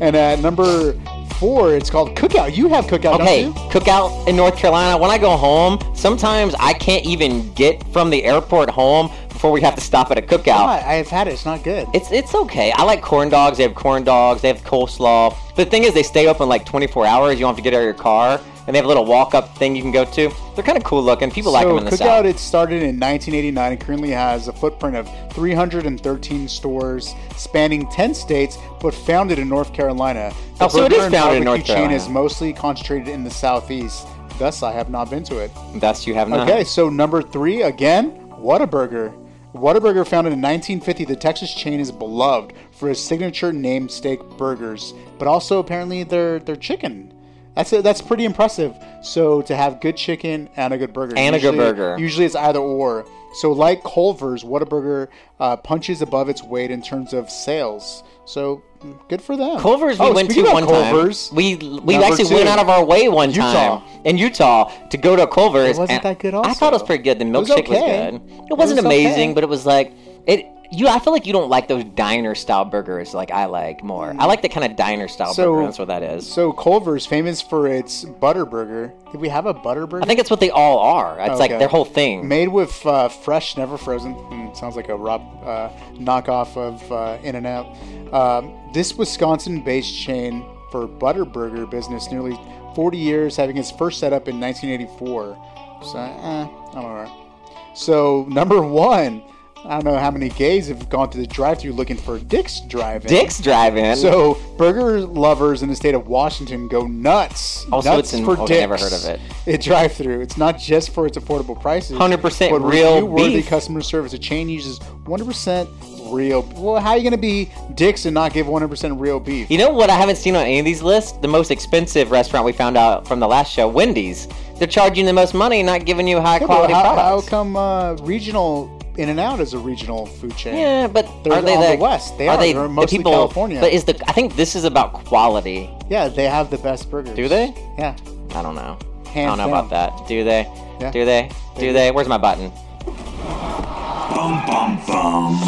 [0.01, 0.93] And at number
[1.39, 2.57] four, it's called Cookout.
[2.57, 4.97] You have Cookout, Okay, cookout in North Carolina.
[4.97, 9.61] When I go home, sometimes I can't even get from the airport home before we
[9.61, 10.65] have to stop at a cookout.
[10.65, 10.83] Why?
[10.87, 11.33] I have had it.
[11.33, 11.89] It's not good.
[11.93, 12.71] It's it's okay.
[12.73, 13.57] I like corn dogs.
[13.59, 14.43] They have corn dogs.
[14.43, 15.37] They have coleslaw.
[15.57, 17.35] But the thing is, they stay open like 24 hours.
[17.35, 19.57] You don't have to get out of your car, and they have a little walk-up
[19.57, 20.31] thing you can go to.
[20.55, 21.31] They're kind of cool looking.
[21.31, 22.27] People like so them in the Cookout, south.
[22.27, 28.59] it started in 1989 and currently has a footprint of 313 stores spanning 10 states,
[28.83, 30.35] but founded in North Carolina.
[30.59, 33.31] The Oh, so it is founded in North barbecue chain is mostly concentrated in the
[33.31, 34.07] southeast.
[34.39, 35.51] Thus, I have not been to it.
[35.77, 36.47] Thus, you have not.
[36.47, 39.15] Okay, so number three again, Whataburger.
[39.55, 45.27] Whataburger, founded in 1950, the Texas chain is beloved for its signature namesake burgers, but
[45.27, 47.15] also apparently their their chicken.
[47.59, 48.75] That's that's pretty impressive.
[49.03, 51.97] So to have good chicken and a good burger, And a good burger.
[51.99, 53.05] Usually it's either or.
[53.35, 55.09] So like Culver's, Whataburger
[55.41, 58.03] uh, punches above its weight in terms of sales.
[58.27, 58.63] So
[59.09, 59.59] good for them.
[59.59, 61.37] Culver's we Oh, went to one Culver's, time.
[61.37, 63.81] We we number actually two, went out of our way one Utah.
[63.81, 65.77] time in Utah to go to Culver's.
[65.77, 67.19] It wasn't that good I thought it was pretty good.
[67.19, 68.15] The It was milkshake was, good.
[68.51, 69.35] It wasn't was amazing, okay.
[69.35, 69.93] but it was like
[70.27, 70.47] it.
[70.71, 74.15] You, I feel like you don't like those diner style burgers like I like more.
[74.19, 75.65] I like the kind of diner style burger.
[75.65, 76.31] That's what that is.
[76.31, 78.93] So Culver's famous for its butter burger.
[79.11, 80.05] Did we have a butter burger?
[80.05, 81.19] I think it's what they all are.
[81.21, 82.29] It's like their whole thing.
[82.29, 84.15] Made with uh, fresh, never frozen.
[84.15, 87.75] Mm, sounds like a Rob uh, knockoff of uh, In and Out.
[88.13, 92.39] Um, this Wisconsin-based chain for butter burger business nearly
[92.75, 95.83] 40 years, having its first setup in 1984.
[95.83, 97.27] So, eh, I don't know.
[97.75, 99.23] So number one.
[99.65, 103.09] I don't know how many gays have gone to the drive-through looking for Dick's Drive-In.
[103.09, 103.97] Dick's Drive-In?
[103.97, 107.67] So burger lovers in the state of Washington go nuts.
[107.71, 108.61] Also, nuts it's in- for okay, Dick's.
[108.61, 109.21] never heard of it.
[109.47, 110.21] It drive-through.
[110.21, 111.99] It's not just for its affordable prices.
[111.99, 114.13] 100% but real worthy customer service.
[114.13, 115.69] The chain uses 100%
[116.13, 116.43] real.
[116.57, 119.51] Well, how are you going to be Dick's and not give 100% real beef?
[119.51, 121.13] You know what I haven't seen on any of these lists?
[121.19, 124.29] The most expensive restaurant we found out from the last show, Wendy's.
[124.57, 127.95] They're charging the most money, not giving you high Yeah, quality how, how come uh,
[127.97, 130.57] regional In and Out is a regional food chain?
[130.57, 132.19] Yeah, but They're are they on the, the West.
[132.19, 132.39] They are are.
[132.41, 133.13] they They're the mostly people?
[133.13, 133.61] California.
[133.61, 135.71] But is the I think this is about quality.
[135.89, 137.15] Yeah, they have the best burgers.
[137.15, 137.55] Do they?
[137.79, 137.97] Yeah.
[138.35, 138.77] I don't know.
[139.15, 140.07] I don't know about that.
[140.09, 140.49] Do they?
[140.81, 140.91] Yeah.
[140.91, 141.31] Do they?
[141.55, 141.73] They Do do.
[141.75, 141.91] they?
[141.93, 142.51] Where's my button?
[142.85, 145.39] Bum bum bum.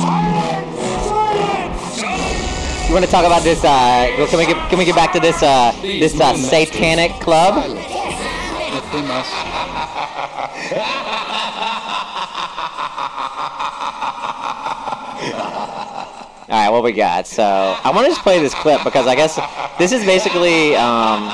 [2.87, 3.65] You want to talk about this?
[3.65, 7.11] Uh, well, can we get can we get back to this uh, this uh, satanic
[7.21, 7.55] club?
[8.93, 9.31] We must.
[16.49, 17.27] All right, what we got?
[17.27, 19.37] So I want to just play this clip because I guess
[19.79, 21.31] this is basically um,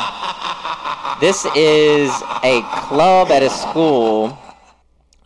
[1.20, 2.10] this is
[2.42, 4.38] a club at a school.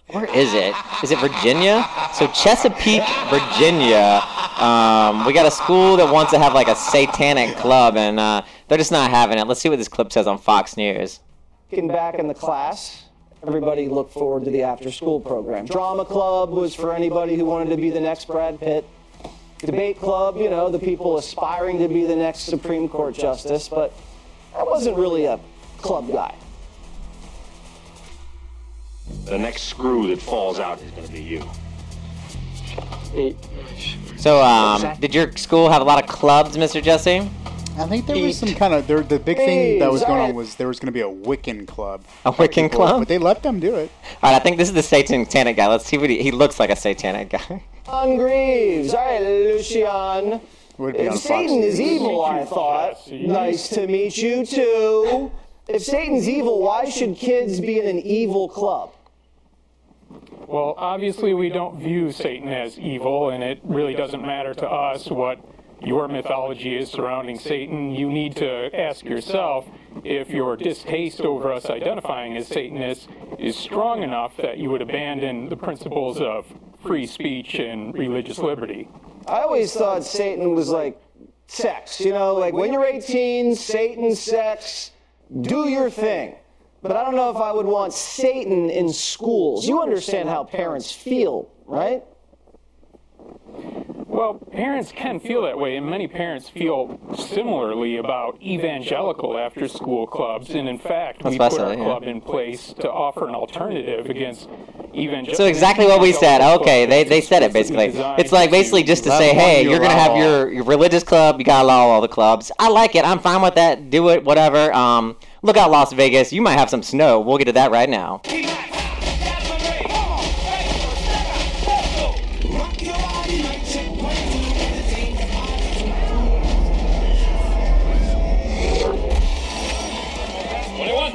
[0.09, 0.75] Where is it?
[1.05, 1.87] Is it Virginia?
[2.15, 4.21] So Chesapeake, Virginia.
[4.59, 8.43] Um, we got a school that wants to have like a satanic club, and uh,
[8.69, 9.47] they're just not having it.
[9.47, 11.21] Let's see what this clip says on Fox News.
[11.71, 13.05] Getting back in the class,
[13.47, 15.67] everybody looked forward to the after school program.
[15.67, 18.85] Drama club was for anybody who wanted to be the next Brad Pitt.
[19.61, 23.93] Debate club, you know, the people aspiring to be the next Supreme Court justice, but
[24.57, 25.39] I wasn't really a
[25.79, 26.35] club guy.
[29.27, 31.43] The next screw that falls out is going to be you.
[34.17, 36.83] So, um, did your school have a lot of clubs, Mr.
[36.83, 37.29] Jesse?
[37.79, 40.21] I think there was some kind of there, the big thing that was Hey, going
[40.21, 42.05] on was there was going to be a Wiccan club.
[42.25, 43.01] A Wiccan club?
[43.01, 43.91] but they let them do it.
[44.23, 45.67] All right, I think this is the satanic guy.
[45.67, 46.71] Let's see what he, he looks like.
[46.71, 47.65] A satanic guy.
[47.87, 48.95] John Greaves.
[48.95, 50.41] All right, Lucien.
[50.79, 53.11] Would be on If Satan is evil, I thought.
[53.11, 55.31] Nice to meet you too.
[55.69, 58.93] If Satan's evil, why should kids be in an evil club?
[60.47, 65.09] Well, obviously, we don't view Satan as evil, and it really doesn't matter to us
[65.09, 65.39] what
[65.81, 67.95] your mythology is surrounding Satan.
[67.95, 69.69] You need to ask yourself
[70.03, 73.07] if your distaste over us identifying as Satanists
[73.39, 76.47] is strong enough that you would abandon the principles of
[76.83, 78.89] free speech and religious liberty.
[79.27, 81.01] I always thought Satan was like
[81.47, 84.93] sex, you know, like when you're 18, Satan, sex,
[85.43, 86.37] do your thing.
[86.83, 89.69] But I don't know if I would want Satan in schools.
[89.69, 92.03] You understand how parents feel, right?
[94.21, 100.07] Well, parents can feel that way, and many parents feel similarly about evangelical after school
[100.07, 100.51] clubs.
[100.51, 101.83] And in fact, That's we put our yeah.
[101.83, 104.51] club in place to offer an alternative against
[104.93, 105.35] even.
[105.35, 106.43] So exactly what we said.
[106.57, 107.95] Okay, they, they said it basically.
[108.19, 111.39] It's like basically just to say, hey, you're gonna have your, your religious club.
[111.39, 112.53] You gotta allow all the clubs.
[112.59, 113.07] I like it.
[113.07, 113.89] I'm fine with that.
[113.89, 114.23] Do it.
[114.23, 114.71] Whatever.
[114.75, 116.31] Um, look out, Las Vegas.
[116.31, 117.21] You might have some snow.
[117.21, 118.21] We'll get to that right now.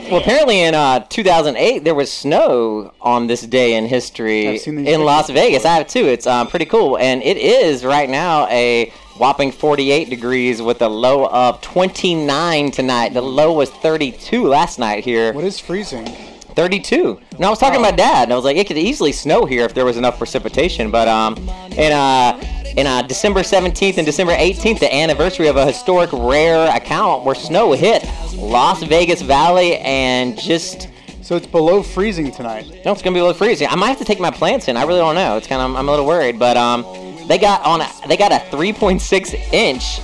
[0.10, 4.76] Well, apparently in uh, 2008 there was snow on this day in history I've seen
[4.76, 5.66] these in Las Vegas.
[5.66, 6.06] I have too.
[6.06, 10.88] It's um, pretty cool, and it is right now a whopping 48 degrees with a
[10.88, 13.14] low of 29 tonight.
[13.14, 15.34] The low was 32 last night here.
[15.34, 16.06] What is freezing?
[16.06, 17.20] 32.
[17.40, 19.46] No, I was talking to my dad, and I was like, it could easily snow
[19.46, 20.92] here if there was enough precipitation.
[20.92, 21.36] But um,
[21.78, 22.40] and uh,
[22.78, 27.36] in uh, December 17th and December 18th, the anniversary of a historic rare account where
[27.36, 28.04] snow hit
[28.36, 30.90] Las Vegas Valley and just.
[31.22, 32.68] So it's below freezing tonight.
[32.86, 33.68] No, it's gonna be below freezing.
[33.68, 34.78] I might have to take my plants in.
[34.78, 35.38] I really don't know.
[35.38, 36.84] It's kind of I'm a little worried, but um,
[37.28, 40.02] they got on a, they got a 3.6 inch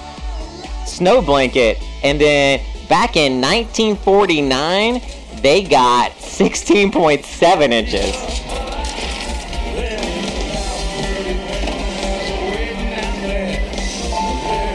[0.87, 2.59] snow blanket, and then
[2.89, 5.01] back in 1949
[5.41, 8.80] they got 16.7 inches.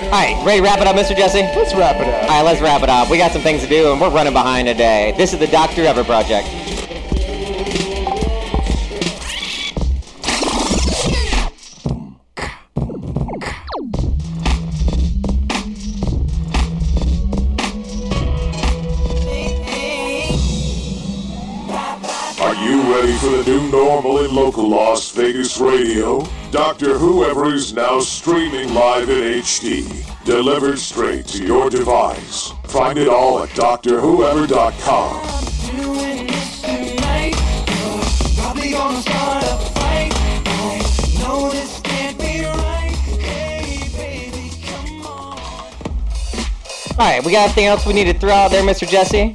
[0.06, 1.16] All right, ready to wrap it up, Mr.
[1.16, 1.40] Jesse?
[1.40, 2.22] Let's wrap it up.
[2.22, 3.10] All right, let's wrap it up.
[3.10, 5.12] We got some things to do, and we're running behind today.
[5.16, 5.82] This is the Dr.
[5.82, 6.46] Whoever Project.
[24.26, 26.26] Normal in local Las Vegas radio?
[26.50, 29.84] Doctor Whoever is now streaming live in HD,
[30.24, 32.52] delivered straight to your device.
[32.64, 35.26] Find it all at drwhoever.com.
[38.36, 40.12] Probably gonna start a fight.
[40.46, 40.78] I
[41.20, 42.96] know this can't be right.
[43.20, 45.38] Hey, baby, come on.
[46.98, 48.88] All right, we got anything else we need to throw out there, Mr.
[48.88, 49.34] Jesse?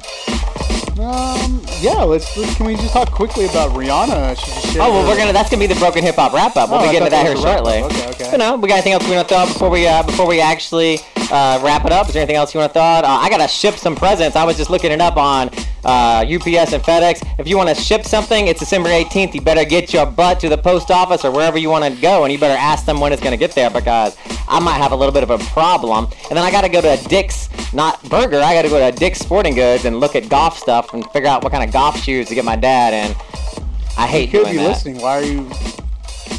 [1.00, 2.02] Um, yeah.
[2.02, 2.54] Let's, let's.
[2.56, 4.36] Can we just talk quickly about Rihanna?
[4.78, 5.32] Oh well, her- we're gonna.
[5.32, 6.70] That's gonna be the broken hip hop wrap up.
[6.70, 7.92] We'll Oh, be getting to that here that was a wrap-up.
[7.92, 8.00] shortly.
[8.14, 8.32] Okay, okay.
[8.32, 10.26] You know, we got anything else we want to throw out before we uh, before
[10.26, 10.98] we actually
[11.30, 12.06] uh, wrap it up?
[12.08, 13.04] Is there anything else you want to throw out?
[13.04, 14.36] Uh, I gotta ship some presents.
[14.36, 15.48] I was just looking it up on
[15.84, 17.26] uh, UPS and FedEx.
[17.38, 19.34] If you want to ship something, it's December 18th.
[19.34, 22.24] You better get your butt to the post office or wherever you want to go,
[22.24, 24.16] and you better ask them when it's gonna get there because
[24.48, 26.04] I might have a little bit of a problem.
[26.28, 28.38] And then I gotta go to a Dick's, not Burger.
[28.40, 31.28] I gotta go to a Dick's Sporting Goods and look at golf stuff and figure
[31.28, 32.94] out what kind of golf shoes to get my dad.
[32.94, 33.16] And
[33.98, 34.68] I hate He could doing be that.
[34.68, 35.00] listening.
[35.02, 35.50] Why are you?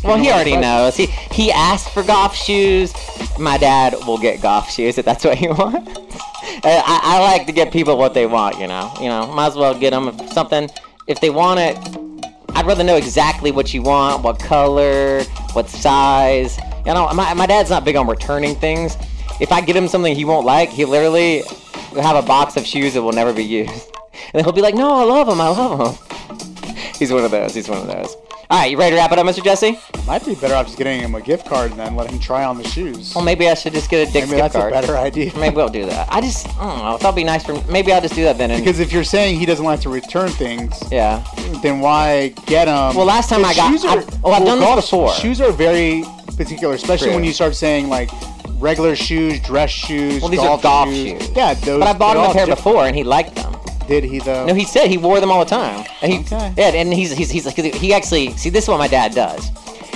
[0.04, 0.98] Well, he already knows.
[0.98, 2.94] He he asked for golf shoes.
[3.40, 6.00] My dad will get golf shoes if that's what he wants.
[6.64, 8.60] Uh, I, I like to get people what they want.
[8.60, 8.92] You know.
[9.00, 9.28] You know.
[9.28, 10.70] Might as well get them something.
[11.08, 11.78] If they want it,
[12.56, 15.24] I'd rather know exactly what you want, what color,
[15.54, 16.58] what size.
[16.86, 18.96] You know, my, my dad's not big on returning things.
[19.40, 21.44] If I get him something he won't like, he literally
[21.92, 23.90] will have a box of shoes that will never be used.
[24.34, 26.78] And he'll be like, no, I love them, I love them.
[27.00, 28.16] He's one of those, he's one of those.
[28.54, 29.44] All right, you ready to wrap it up, Mr.
[29.44, 29.80] Jesse?
[30.06, 32.44] Might be better off just getting him a gift card and then let him try
[32.44, 33.16] on the shoes.
[33.16, 34.30] Well, maybe I should just get a Dick's card.
[34.30, 35.32] Maybe gift that's a better idea.
[35.40, 36.08] Maybe we'll do that.
[36.14, 36.96] I just, I don't know.
[36.98, 37.60] It'd be nice for.
[37.72, 38.52] Maybe I'll just do that then.
[38.52, 41.26] And, Because if you're saying he doesn't like to return things, yeah,
[41.64, 42.96] then why get them?
[42.96, 45.14] Well, last time I got- shoes are, oh, I've done this golf before.
[45.16, 46.04] Shoes are very
[46.38, 47.16] particular, especially True.
[47.16, 48.12] when you start saying like
[48.60, 50.22] regular shoes, dress shoes.
[50.22, 51.24] well, these golf are golf shoes.
[51.24, 51.32] shoes.
[51.36, 51.80] Yeah, those.
[51.80, 52.60] But I bought they're him a all pair different.
[52.60, 53.52] before, and he liked them.
[53.88, 54.46] Did he though?
[54.46, 57.30] No, he said he wore them all the time, and he yeah, and he's he's
[57.30, 59.50] he's like he actually see this is what my dad does.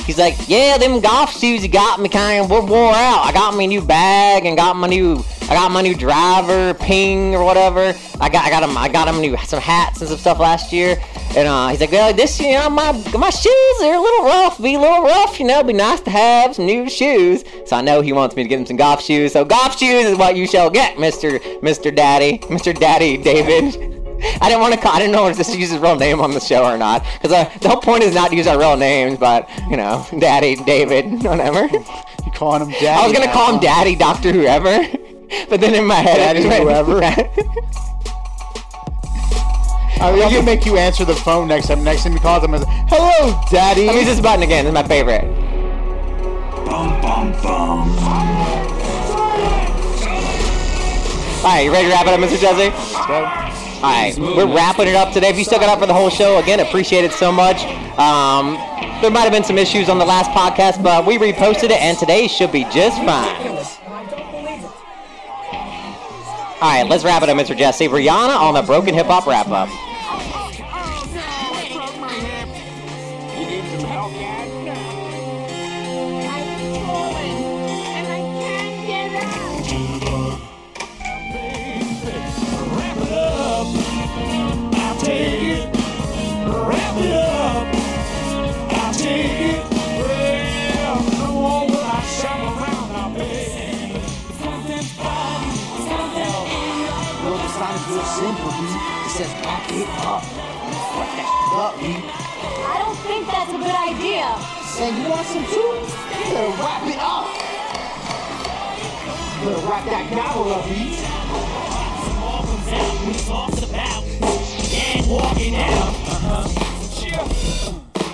[0.08, 3.26] He's like, yeah, them golf shoes you got me kind of wore out.
[3.26, 6.74] I got me a new bag and got my new I got my new driver
[6.76, 7.94] ping or whatever.
[8.22, 10.72] I got I got him I got him new some hats and some stuff last
[10.72, 10.96] year.
[11.36, 14.62] And uh, he's like, well, this you know my my shoes are a little rough,
[14.62, 17.44] be a little rough, you know, be nice to have some new shoes.
[17.66, 19.34] So I know he wants me to get him some golf shoes.
[19.34, 23.94] So golf shoes is what you shall get, Mister Mister Daddy, Mister Daddy David.
[24.42, 24.94] I didn't want to call.
[24.94, 27.32] I didn't know if to use his real name on the show or not, because
[27.32, 30.56] uh, the whole point is not to use our real names, but you know, Daddy,
[30.56, 31.68] David, whatever.
[31.68, 32.88] You calling him daddy?
[32.88, 33.60] I was gonna now, call him?
[33.60, 34.70] Daddy, Doctor Whoever,
[35.50, 37.04] but then in my head, I Daddy just went, whoever?
[40.00, 41.84] I mean, I'm gonna make you answer the phone next time.
[41.84, 43.86] Next time he calls him, is hello, daddy.
[43.86, 44.66] Let me use this button again.
[44.66, 45.22] This is my favorite.
[46.66, 47.90] Bum bum bum.
[51.38, 52.40] All right, you ready to wrap it up, Mr.
[52.40, 53.47] Jesse?
[53.78, 55.30] All right, we're wrapping it up today.
[55.30, 57.64] If you stuck it up for the whole show, again, appreciate it so much.
[58.00, 58.56] Um,
[59.02, 61.96] there might have been some issues on the last podcast, but we reposted it, and
[61.96, 63.36] today should be just fine.
[66.60, 67.56] All right, let's wrap it up, Mr.
[67.56, 67.88] Jesse.
[67.88, 69.70] Rihanna on the Broken Hip Hop Wrap Up.
[99.78, 100.24] Says back up.
[100.98, 101.24] What the
[101.58, 101.86] up, B?
[101.86, 104.26] I don't think that's a good idea.
[104.66, 105.58] Say, you want some too?
[105.58, 107.28] You better wrap it up.
[109.38, 110.98] You better wrap that gavel up, B.
[113.06, 114.04] we talked about
[114.74, 115.94] and walking out.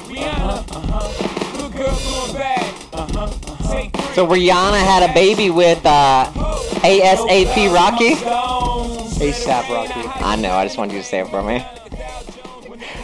[0.08, 0.56] Rihanna.
[1.58, 2.74] Good girl going back.
[2.94, 4.14] Uh-huh.
[4.14, 6.30] So Rihanna had a baby with uh,
[6.84, 8.63] ASAP Rocky.
[9.20, 10.08] ASAP Rocky.
[10.24, 10.52] I know.
[10.52, 11.66] I just wanted you to say it for me.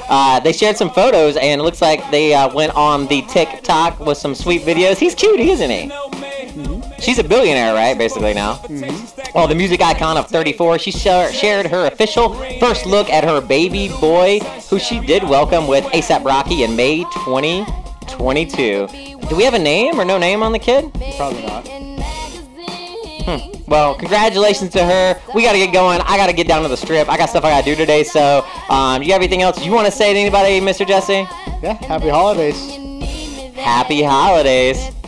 [0.10, 4.00] Uh, they shared some photos, and it looks like they uh, went on the TikTok
[4.00, 4.98] with some sweet videos.
[4.98, 5.92] He's cute, isn't he?
[7.00, 7.98] She's a billionaire, right?
[7.98, 8.60] Basically now.
[9.36, 13.40] Well, the music icon of 34, she shar- shared her official first look at her
[13.40, 14.40] baby boy,
[14.70, 18.88] who she did welcome with ASAP Rocky in May 2022.
[19.30, 20.92] Do we have a name or no name on the kid?
[21.18, 21.68] Probably not.
[23.26, 23.59] Hmm.
[23.70, 25.22] Well, congratulations to her.
[25.36, 26.02] We got to get going.
[26.02, 27.08] I got to get down to the strip.
[27.08, 28.04] I got stuff I got to do today.
[28.04, 30.88] So, um, you have anything else you want to say to anybody, Mr.
[30.88, 31.28] Jesse?
[31.62, 32.58] Yeah, happy holidays.
[33.56, 34.99] Happy holidays.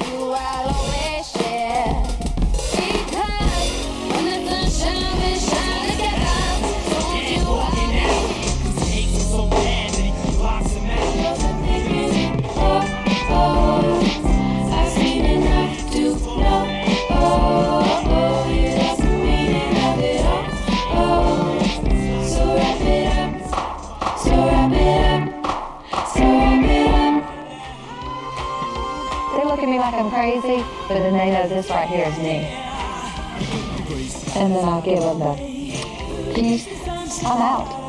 [30.21, 32.45] Crazy, but then they know this right here is me.
[34.39, 35.33] And then I'll give them the
[36.35, 36.67] peace.
[37.25, 37.81] I'm out.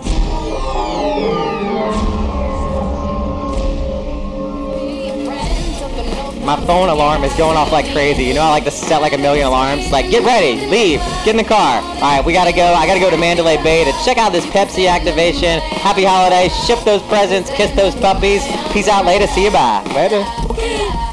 [6.42, 8.24] My phone alarm is going off like crazy.
[8.24, 9.92] You know, I like to set like a million alarms.
[9.92, 11.82] Like, get ready, leave, get in the car.
[11.82, 12.64] All right, we gotta go.
[12.64, 15.60] I gotta go to Mandalay Bay to check out this Pepsi activation.
[15.60, 16.50] Happy holidays.
[16.64, 17.50] Ship those presents.
[17.50, 18.42] Kiss those puppies.
[18.72, 19.26] Peace out later.
[19.26, 19.50] See you.
[19.50, 19.84] Bye.
[19.94, 21.11] Later.